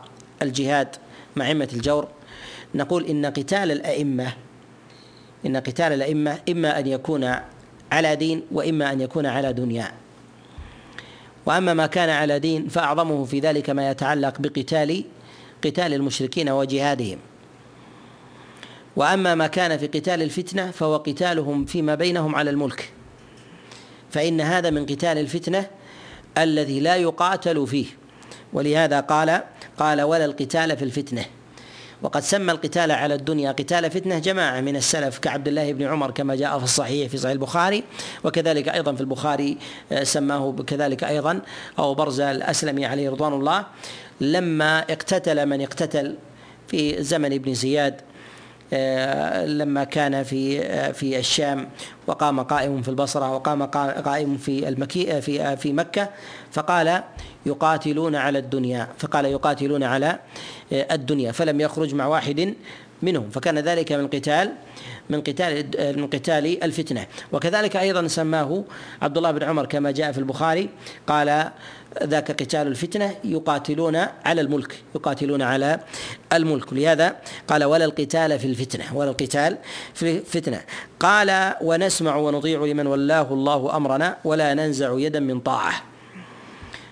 [0.41, 0.95] الجهاد
[1.35, 2.07] مع أئمة الجور.
[2.75, 4.33] نقول إن قتال الأئمة
[5.45, 7.35] إن قتال الأئمة إما أن يكون
[7.91, 9.91] على دين وإما أن يكون على دنيا.
[11.45, 15.03] وأما ما كان على دين فأعظمه في ذلك ما يتعلق بقتال
[15.63, 17.17] قتال المشركين وجهادهم.
[18.95, 22.91] وأما ما كان في قتال الفتنة فهو قتالهم فيما بينهم على الملك.
[24.11, 25.67] فإن هذا من قتال الفتنة
[26.37, 27.85] الذي لا يقاتل فيه.
[28.53, 29.41] ولهذا قال
[29.77, 31.25] قال ولا القتال في الفتنة
[32.01, 36.35] وقد سمى القتال على الدنيا قتال فتنة جماعة من السلف كعبد الله بن عمر كما
[36.35, 37.83] جاء في الصحيح في صحيح البخاري
[38.23, 39.57] وكذلك أيضا في البخاري
[39.91, 41.41] آه، سماه كذلك أيضا
[41.79, 43.65] أو برزه الأسلمي عليه رضوان الله.
[44.21, 46.15] لما اقتتل من اقتتل
[46.67, 48.01] في زمن ابن زياد
[49.45, 51.69] لما كان في آه، في الشام
[52.07, 56.09] وقام قائم في البصرة وقام قائم في المكي في في مكة
[56.51, 57.03] فقال
[57.45, 60.19] يقاتلون على الدنيا فقال يقاتلون على
[60.71, 62.53] الدنيا فلم يخرج مع واحد
[63.01, 63.29] منهم.
[63.29, 64.51] فكان ذلك من قتال
[65.09, 65.65] من قتال
[65.97, 67.05] من قتال الفتنة.
[67.31, 68.63] وكذلك أيضا سماه
[69.01, 70.69] عبد الله بن عمر كما جاء في البخاري
[71.07, 71.51] قال
[72.03, 75.79] ذاك قتال الفتنة يقاتلون على الملك يقاتلون على
[76.33, 76.73] الملك.
[76.73, 77.15] لهذا
[77.47, 79.57] قال ولا القتال في الفتنة ولا القتال
[79.93, 80.61] في الفتنة.
[80.99, 85.73] قال ونسمع ونطيع لمن ولاه الله أمرنا ولا ننزع يدا من طاعة.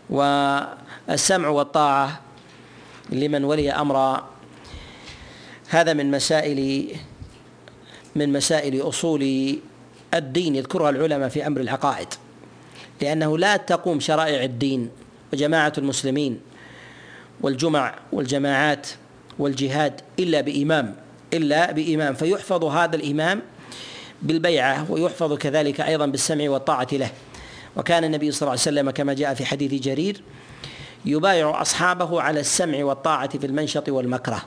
[0.09, 2.21] والسمع والطاعة
[3.09, 4.23] لمن ولي أمر
[5.69, 6.87] هذا من مسائل
[8.15, 9.55] من مسائل أصول
[10.13, 12.07] الدين يذكرها العلماء في أمر العقائد
[13.01, 14.89] لأنه لا تقوم شرائع الدين
[15.33, 16.39] وجماعة المسلمين
[17.41, 18.87] والجمع والجماعات
[19.39, 20.95] والجهاد إلا بإمام
[21.33, 22.13] إلا بإمام.
[22.13, 23.41] فيحفظ هذا الإمام
[24.21, 27.09] بالبيعة ويحفظ كذلك أيضا بالسمع والطاعة له.
[27.75, 30.21] وكان النبي صلى الله عليه وسلم كما جاء في حديث جرير
[31.05, 34.41] يبايع أصحابه على السمع والطاعة في المنشط والمكره.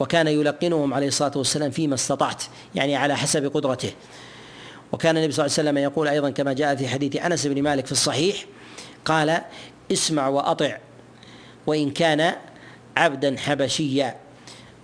[0.00, 2.42] وكان يلقنهم عليه الصلاة والسلام فيما استطعت
[2.74, 3.92] يعني على حسب قدرته.
[4.94, 7.86] وكان النبي صلى الله عليه وسلم يقول أيضا كما جاء في حديث أنس بن مالك
[7.86, 8.44] في الصحيح
[9.04, 9.40] قال
[9.92, 10.78] اسمع وأطع
[11.66, 12.32] وإن كان
[12.96, 14.16] عبدا حبشيا.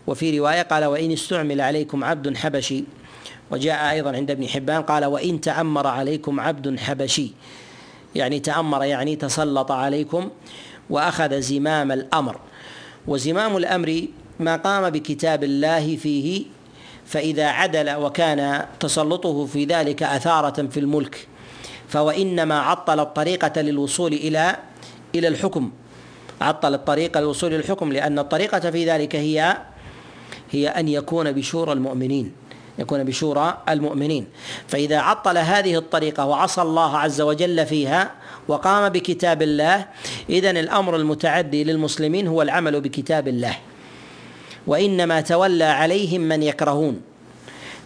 [0.07, 2.85] وفي رواية قال وإن استعمل عليكم عبد حبشي.
[3.51, 7.33] وجاء أيضا عند ابن حبان قال وإن تأمر عليكم عبد حبشي.
[8.15, 10.31] يعني تأمر يعني تسلط عليكم
[10.91, 12.41] وأخذ زمام الأمر.
[13.07, 14.07] وزمام الأمر
[14.41, 16.45] ما قام بكتاب الله فيه
[17.11, 21.27] فإذا عدل وكان تسلطه في ذلك أثارة في الملك
[21.89, 24.57] فهو إنما عطل الطريقة للوصول إلى
[25.15, 25.71] إلى الحكم.
[26.41, 29.57] عطل الطريقة للوصول إلى الحكم لأن الطريقة في ذلك هي
[30.51, 32.33] هي أن يكون بشورى المؤمنين
[32.79, 34.27] يكون بشورى المؤمنين.
[34.69, 38.11] فإذا عطل هذه الطريقة وعصى الله عز وجل فيها
[38.49, 39.87] وقام بكتاب الله
[40.31, 43.57] إذن الأمر المتعدي للمسلمين هو العمل بكتاب الله.
[44.67, 47.01] وإنما تولى عليهم من يكرهون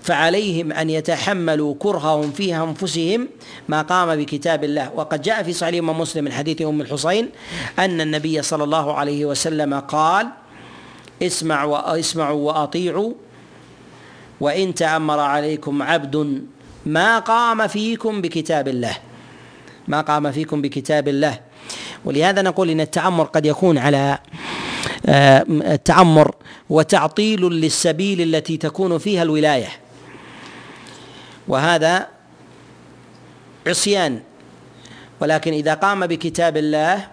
[0.03, 3.29] فعليهم أن يتحملوا كرههم في أنفسهم
[3.69, 4.91] ما قام بكتاب الله.
[4.95, 7.29] وقد جاء في صحيح مسلم من حديث أم الحصين
[7.79, 10.29] أن النبي صلى الله عليه وسلم قال
[11.23, 13.13] اسمع واسمعوا وأطيعوا
[14.41, 16.43] وإن تأمر عليكم عبد
[16.87, 18.97] ما قام فيكم بكتاب الله.
[19.89, 21.41] ما قام فيكم بكتاب الله.
[22.05, 24.19] ولهذا نقول إن التأمر قد يكون على
[25.09, 26.35] التعمر
[26.71, 29.69] وتعطيل للسبيل التي تكون فيها الولاية.
[31.49, 32.09] وهذا
[33.67, 34.21] عصيان.
[35.21, 37.09] ولكن إذا قام بكتاب الله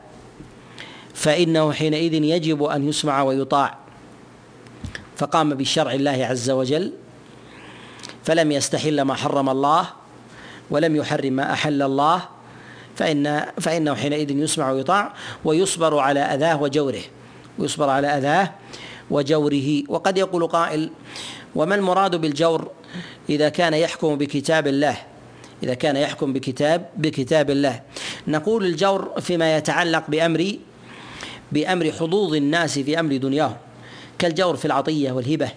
[1.14, 3.78] فإنه حينئذ يجب أن يسمع ويطاع.
[5.18, 6.94] فقام بشرع الله عز وجل
[8.26, 9.88] فلم يستحل ما حرم الله
[10.70, 12.22] ولم يحرم ما أحل الله
[12.96, 15.14] فإن فإنه حينئذ يسمع ويطاع
[15.46, 17.02] ويصبر على أذاه وجوره.
[17.60, 18.52] ويصبر على أذاه
[19.12, 19.84] وجوره.
[19.88, 20.90] وقد يقول قائل
[21.56, 22.72] وما المراد بالجور
[23.30, 24.98] إذا كان يحكم بكتاب الله؟
[25.64, 27.82] إذا كان يحكم بكتاب بكتاب الله.
[28.28, 30.56] نقول الجور فيما يتعلق بأمر
[31.52, 33.58] بأمر حظوظ الناس في أمر دنياهم
[34.20, 35.50] كالجور في العطية والهبة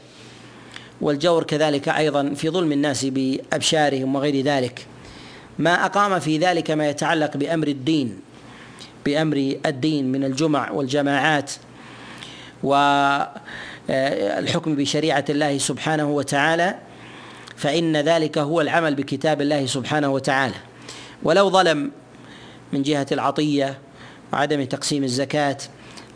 [1.01, 4.87] والجور كذلك أيضا في ظلم الناس بأبشارهم وغير ذلك.
[5.59, 8.21] ما أقام في ذلك ما يتعلق بأمر الدين
[9.07, 11.53] بأمر الدين من الجمع والجماعات
[12.65, 16.75] والحكم بشريعة الله سبحانه وتعالى
[17.57, 20.55] فإن ذلك هو العمل بكتاب الله سبحانه وتعالى.
[21.23, 21.93] ولو ظلم
[22.73, 23.79] من جهة العطية
[24.33, 25.57] وعدم تقسيم الزكاة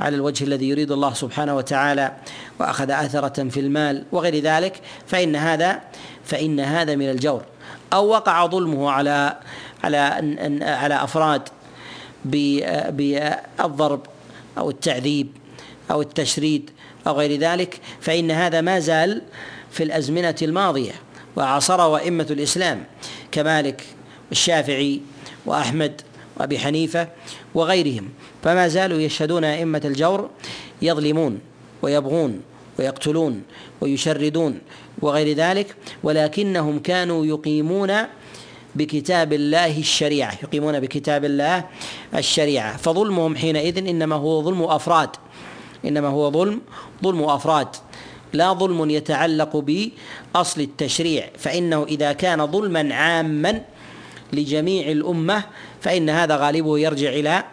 [0.00, 2.12] على الوجه الذي يريد الله سبحانه وتعالى
[2.60, 5.80] وأخذ أثرة في المال وغير ذلك فإن هذا
[6.24, 7.42] فإن هذا من الجور.
[7.92, 9.36] أو وقع ظلمه على
[9.84, 9.96] على
[10.62, 11.48] على أفراد
[12.24, 14.00] بالضرب
[14.58, 15.28] أو التعذيب
[15.90, 16.70] أو التشريد
[17.06, 19.22] أو غير ذلك فإن هذا ما زال
[19.70, 20.92] في الأزمنة الماضية
[21.36, 22.84] وعاصره أئمة الإسلام
[23.32, 23.82] كمالك
[24.28, 25.00] والشافعي
[25.46, 26.00] وأحمد
[26.36, 27.08] وأبي حنيفة
[27.54, 28.08] وغيرهم.
[28.44, 30.30] فما زالوا يشهدون أئمة الجور
[30.82, 31.40] يظلمون
[31.82, 32.40] ويبغون
[32.78, 33.42] ويقتلون
[33.80, 34.58] ويشردون
[35.02, 37.92] وغير ذلك ولكنهم كانوا يقيمون
[38.74, 41.64] بكتاب الله الشريعة يقيمون بكتاب الله
[42.14, 42.76] الشريعة.
[42.76, 45.10] فظلمهم حينئذ إنما هو ظلم أفراد.
[45.84, 46.60] إنما هو ظلم
[47.04, 47.68] ظلم أفراد.
[48.32, 51.28] لا ظلم يتعلق بأصل التشريع.
[51.38, 53.62] فإنه إذا كان ظلما عاما
[54.32, 55.44] لجميع الأمة
[55.80, 57.44] فإن هذا غالبه يرجع إلى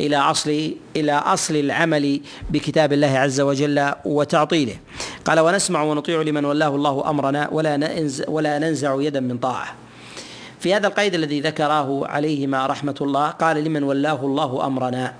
[0.00, 2.20] إلى أصل إلى أصل العمل
[2.50, 4.76] بكتاب الله عز وجل وتعطيله.
[5.24, 9.74] قال ونسمع ونطيع لمن ولاه الله أمرنا ولا ننزع ولا ننزع يدا من طاعة.
[10.60, 15.14] في هذا القيد الذي ذكره عليهما رحمة الله قال لمن ولاه الله أمرنا.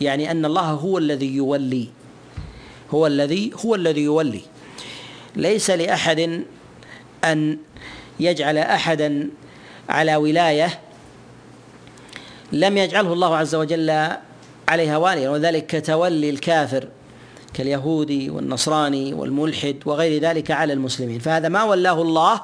[0.00, 1.88] يعني أن الله هو الذي يولي.
[2.90, 4.40] هو الذي هو الذي يولي.
[5.36, 6.44] ليس لأحد
[7.24, 7.58] أن
[8.20, 9.30] يجعل أحدا
[9.88, 10.80] على ولاية
[12.52, 14.10] لم يجعله الله عز وجل
[14.68, 15.30] عليها واليا.
[15.30, 16.88] وذلك كتولي الكافر
[17.54, 21.18] كاليهودي والنصراني والملحد وغير ذلك على المسلمين.
[21.18, 22.40] فهذا ما ولاه الله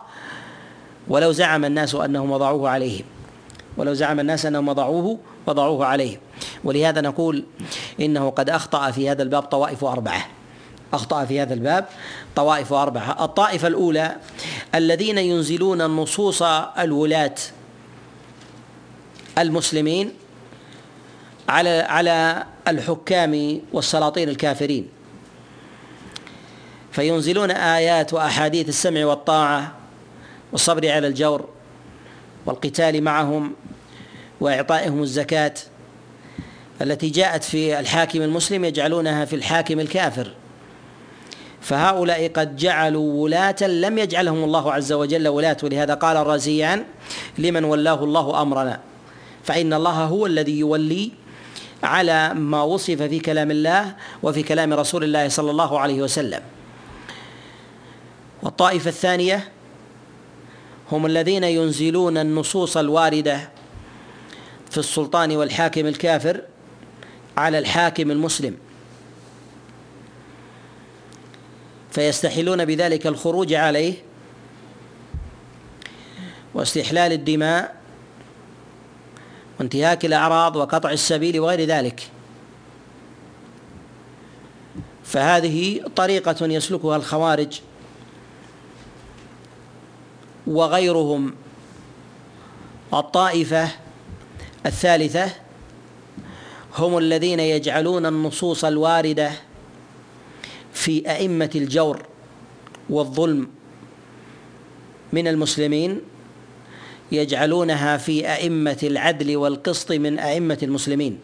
[1.08, 3.04] ولو زعم الناس أنهم وضعوه عليهم.
[3.78, 6.18] ولو زعم الناس أنهم وضعوه وضعوه عليهم
[6.64, 7.44] ولهذا نقول
[8.00, 10.26] إنه قد أخطأ في هذا الباب طوائف أربعة.
[10.92, 11.84] أخطأ في هذا الباب
[12.36, 13.24] طوائف أربعة.
[13.24, 14.16] الطائفة الأولى
[14.74, 16.42] الذين ينزلون النصوص
[16.78, 17.34] الولاة
[19.38, 20.12] المسلمين
[21.48, 24.88] على على الحكام والسلاطين الكافرين.
[26.92, 29.72] فينزلون آيات وأحاديث السمع والطاعة
[30.52, 31.48] والصبر على الجور
[32.46, 33.52] والقتال معهم
[34.40, 35.54] وإعطائهم الزكاة
[36.82, 40.32] التي جاءت في الحاكم المسلم يجعلونها في الحاكم الكافر.
[41.60, 45.56] فهؤلاء قد جعلوا ولاة لم يجعلهم الله عز وجل ولاة.
[45.62, 46.84] ولهذا قال الرازيان
[47.38, 48.80] لمن ولاه الله أمرنا.
[49.44, 51.10] فإن الله هو الذي يولي
[51.82, 56.40] على ما وصف في كلام الله وفي كلام رسول الله صلى الله عليه وسلم.
[58.42, 59.48] والطائفة الثانية
[60.92, 63.57] هم الذين ينزلون النصوص الواردة
[64.70, 66.42] في السلطان والحاكم الكافر
[67.36, 68.56] على الحاكم المسلم.
[71.92, 73.94] فيستحلون بذلك الخروج عليه
[76.54, 77.76] واستحلال الدماء
[79.60, 82.10] وانتهاك الأعراض وقطع السبيل وغير ذلك.
[85.04, 87.60] فهذه طريقة يسلكها الخوارج
[90.46, 91.34] وغيرهم
[92.94, 93.68] الطائفة
[94.66, 95.30] الثالثة
[96.78, 99.30] هم الذين يجعلون النصوص الواردة
[100.72, 102.02] في أئمة الجور
[102.90, 103.48] والظلم
[105.12, 106.00] من المسلمين
[107.12, 111.18] يجعلونها في أئمة العدل والقسط من أئمة المسلمين.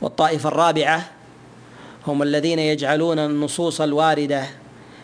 [0.00, 1.10] والطائفة الرابعة
[2.06, 4.46] هم الذين يجعلون النصوص الواردة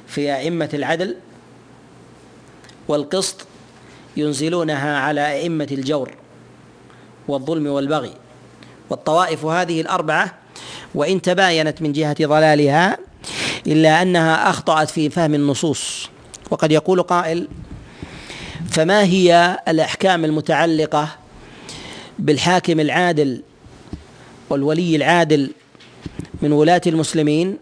[0.06, 1.16] في أئمة العدل
[2.88, 3.46] والقسط
[4.16, 6.10] ينزلونها على أئمة الجور
[7.28, 8.12] والظلم والبغي.
[8.90, 10.34] والطوائف هذه الأربعة
[10.94, 12.98] وإن تباينت من جهة ضلالها
[13.66, 16.08] إلا أنها أخطأت في فهم النصوص.
[16.50, 17.48] وقد يقول قائل
[18.70, 21.08] فما هي الأحكام المتعلقة
[22.18, 23.42] بالحاكم العادل
[24.50, 25.50] والولي العادل
[26.42, 27.58] من ولاة المسلمين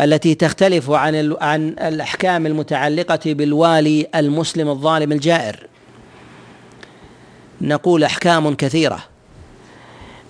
[0.00, 5.66] التي تختلف عن عن الأحكام المتعلقة بالوالي المسلم الظالم الجائر.
[7.60, 9.04] نقول أحكام كثيرة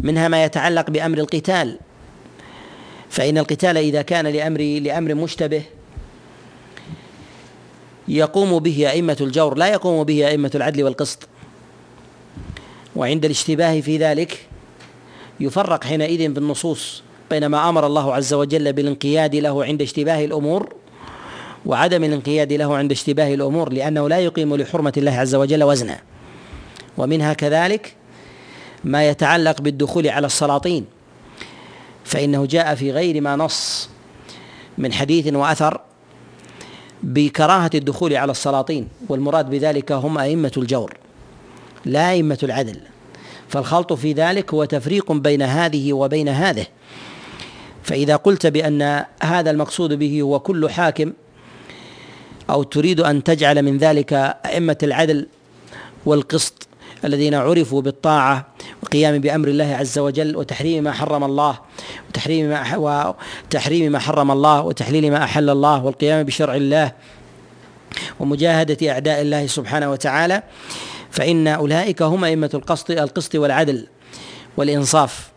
[0.01, 1.79] منها ما يتعلق بأمر القتال.
[3.11, 5.63] فإن القتال إذا كان لأمر لأمر مشتبه
[8.09, 11.29] يقوم به أئمة الجور لا يقوم به أئمة العدل والقسط.
[12.97, 14.47] وعند الاشتباه في ذلك
[15.41, 17.03] يفرق حينئذ بالنصوص.
[17.33, 20.75] بينما أمر الله عز وجل بالانقياد له عند اشتباه الأمور
[21.67, 25.99] وعدم الانقياد له عند اشتباه الأمور لأنه لا يقيم لحرمة الله عز وجل وزنا
[26.99, 27.95] ومنها كذلك
[28.85, 30.85] ما يتعلق بالدخول على السلاطين
[32.05, 33.89] فإنه جاء في غير ما نص
[34.79, 35.81] من حديث وأثر
[37.03, 40.95] بكراهة الدخول على السلاطين والمراد بذلك هم أئمة الجور
[41.85, 42.81] لا أئمة العدل.
[43.49, 46.67] فالخلط في ذلك هو تفريق بين هذه وبين هذه.
[47.83, 51.13] فإذا قلت بأن هذا المقصود به هو كل حاكم
[52.51, 54.13] أو تريد أن تجعل من ذلك
[54.47, 55.27] أئمة العدل
[56.07, 56.69] والقسط
[57.05, 58.47] الذين عرفوا بالطاعة
[58.83, 61.59] والقيام بأمر الله عز وجل وتحريم ما حرم الله
[62.09, 63.15] وتحريم ما
[63.47, 66.93] وتحريم ما حرم الله وتحليل ما أحل الله والقيام بشرع الله
[68.21, 70.43] ومجاهدة أعداء الله سبحانه وتعالى
[71.11, 73.87] فإن أولئك هم أئمة القسط القسط والعدل
[74.57, 75.32] والإنصاف.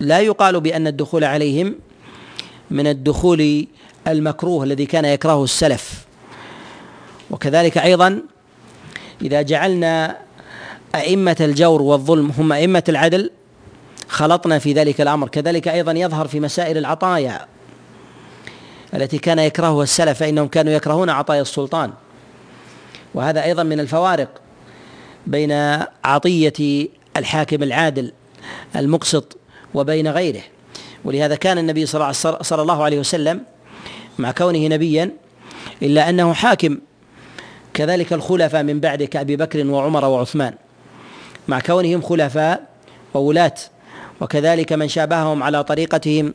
[0.00, 1.74] لا يقال بأن الدخول عليهم
[2.70, 3.66] من الدخول
[4.08, 6.06] المكروه الذي كان يكرهه السلف.
[7.30, 8.22] وكذلك أيضا
[9.22, 10.16] إذا جعلنا
[10.94, 13.30] أئمة الجور والظلم هم أئمة العدل
[14.08, 15.28] خلطنا في ذلك الأمر.
[15.28, 17.46] كذلك أيضا يظهر في مسائل العطايا
[18.94, 21.92] التي كان يكرهها السلف فإنهم كانوا يكرهون عطايا السلطان.
[23.14, 24.40] وهذا أيضا من الفوارق
[25.26, 28.12] بين عطية الحاكم العادل
[28.76, 29.37] المقسط
[29.74, 30.42] وبين غيره.
[31.04, 32.12] ولهذا كان النبي صلى
[32.52, 33.42] الله عليه وسلم
[34.18, 35.10] مع كونه نبيا
[35.82, 36.78] إلا أنه حاكم
[37.74, 40.54] كذلك الخلفاء من بعده كأبي بكر وعمر وعثمان.
[41.48, 42.62] مع كونهم خلفاء
[43.14, 43.54] وولاة
[44.20, 46.34] وكذلك من شابههم على طريقتهم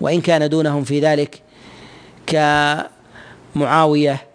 [0.00, 1.42] وإن كان دونهم في ذلك
[3.54, 4.26] كمعاوية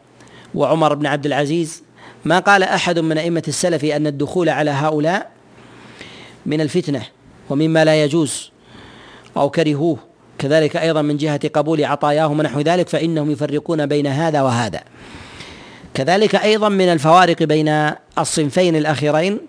[0.55, 1.83] وعمر بن عبد العزيز.
[2.25, 5.31] ما قال أحد من أئمة السلف أن الدخول على هؤلاء
[6.45, 7.14] من الفتنة؟
[7.49, 8.51] ومما لا يجوز
[9.37, 9.97] أو كرهوه.
[10.39, 14.81] كذلك أيضا من جهة قبول عطاياهم ونحو ذلك فإنهم يفرقون بين هذا وهذا.
[15.93, 19.39] كذلك أيضا من الفوارق بين الصنفين الأخيرين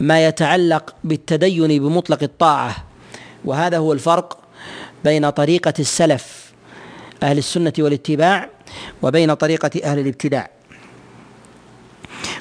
[0.00, 2.76] ما يتعلق بالتدين بمطلق الطاعة.
[3.44, 4.38] وهذا هو الفرق
[5.04, 6.52] بين طريقة السلف
[7.22, 8.48] أهل السنة والاتباع
[9.02, 10.50] وبين طريقة أهل الابتداع.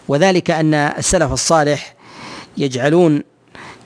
[0.08, 1.96] وذلك أن السلف الصالح
[2.58, 3.24] يجعلون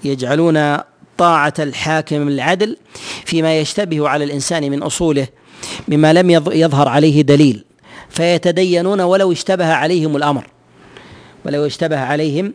[0.03, 0.77] يجعلون
[1.17, 2.77] طاعة الحاكم العدل
[3.25, 5.27] فيما يشتبه على الإنسان من أصوله
[5.87, 7.63] مما لم يظهر عليه دليل
[8.09, 10.47] فيتدينون ولو اشتبه عليهم الأمر.
[11.45, 12.53] ولو اشتبه عليهم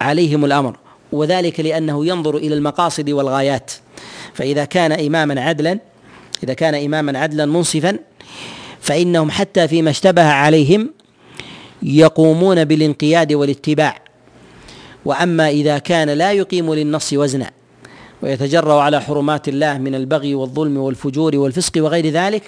[0.00, 0.76] عليهم الأمر.
[1.12, 3.72] وذلك لأنه ينظر إلى المقاصد والغايات.
[4.34, 5.78] فإذا كان إماما عدلا
[6.44, 7.98] إذا كان إماما عدلا منصفا
[8.80, 10.90] فإنهم حتى فيما اشتبه عليهم
[11.82, 14.02] يقومون بالانقياد والاتباع.
[15.04, 17.50] وأما إذا كان لا يقيم للنص وزنا
[18.22, 22.42] ويتجرأ على حرمات الله من البغي والظلم والفجور والفسق وغير ذلك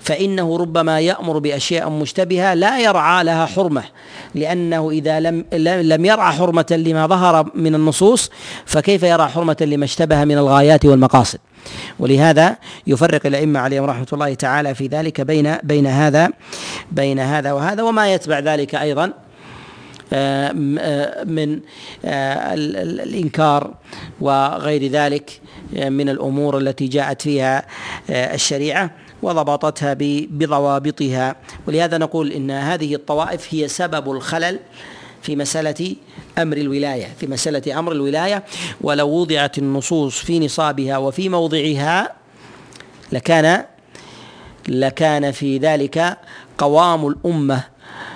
[0.00, 3.82] فإنه ربما يأمر بأشياء مشتبهة لا يرعى لها حرمة
[4.34, 5.44] لأنه إذا لم
[5.82, 8.30] لم يرعى حرمة لما ظهر من النصوص
[8.66, 11.38] فكيف يرى حرمة لما اشتبه من الغايات والمقاصد؟
[11.98, 16.30] ولهذا يفرق الأئمة عليهم رحمة الله تعالى في ذلك بين بين هذا
[16.92, 19.12] بين هذا وهذا وما يتبع ذلك آه،
[21.24, 21.60] من
[22.04, 23.74] آه، الإنكار
[24.20, 25.40] وغير ذلك
[25.72, 27.66] من الأمور التي جاءت فيها
[28.10, 28.90] الشريعة
[29.22, 31.36] وضبطتها بضوابطها.
[31.66, 34.58] ولهذا نقول إن هذه الطوائف هي سبب الخلل
[35.22, 35.96] في مسألة
[36.38, 38.44] أمر الولاية في مسألة أمر الولاية.
[38.80, 42.12] ولو وضعت النصوص في نصابها وفي موضعها
[43.12, 43.64] لكان
[44.68, 46.18] لكان في ذلك
[46.58, 47.64] قوام الأمة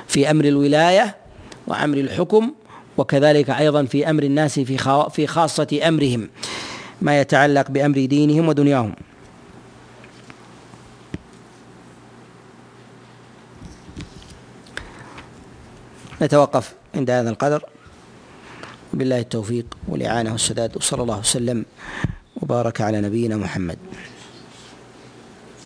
[0.08, 1.16] في أمر الولاية.
[1.68, 2.52] وأمر الحكم
[2.98, 4.78] وكذلك أيضا في أمر الناس في
[5.10, 6.28] في خاصة أمرهم
[7.02, 8.94] ما يتعلق بأمر دينهم ودنياهم.
[16.22, 17.64] نتوقف عند هذا القدر.
[18.94, 21.64] بالله التوفيق والإعانة والسداد وصلى الله وسلم
[22.42, 23.78] وبارك على نبينا محمد.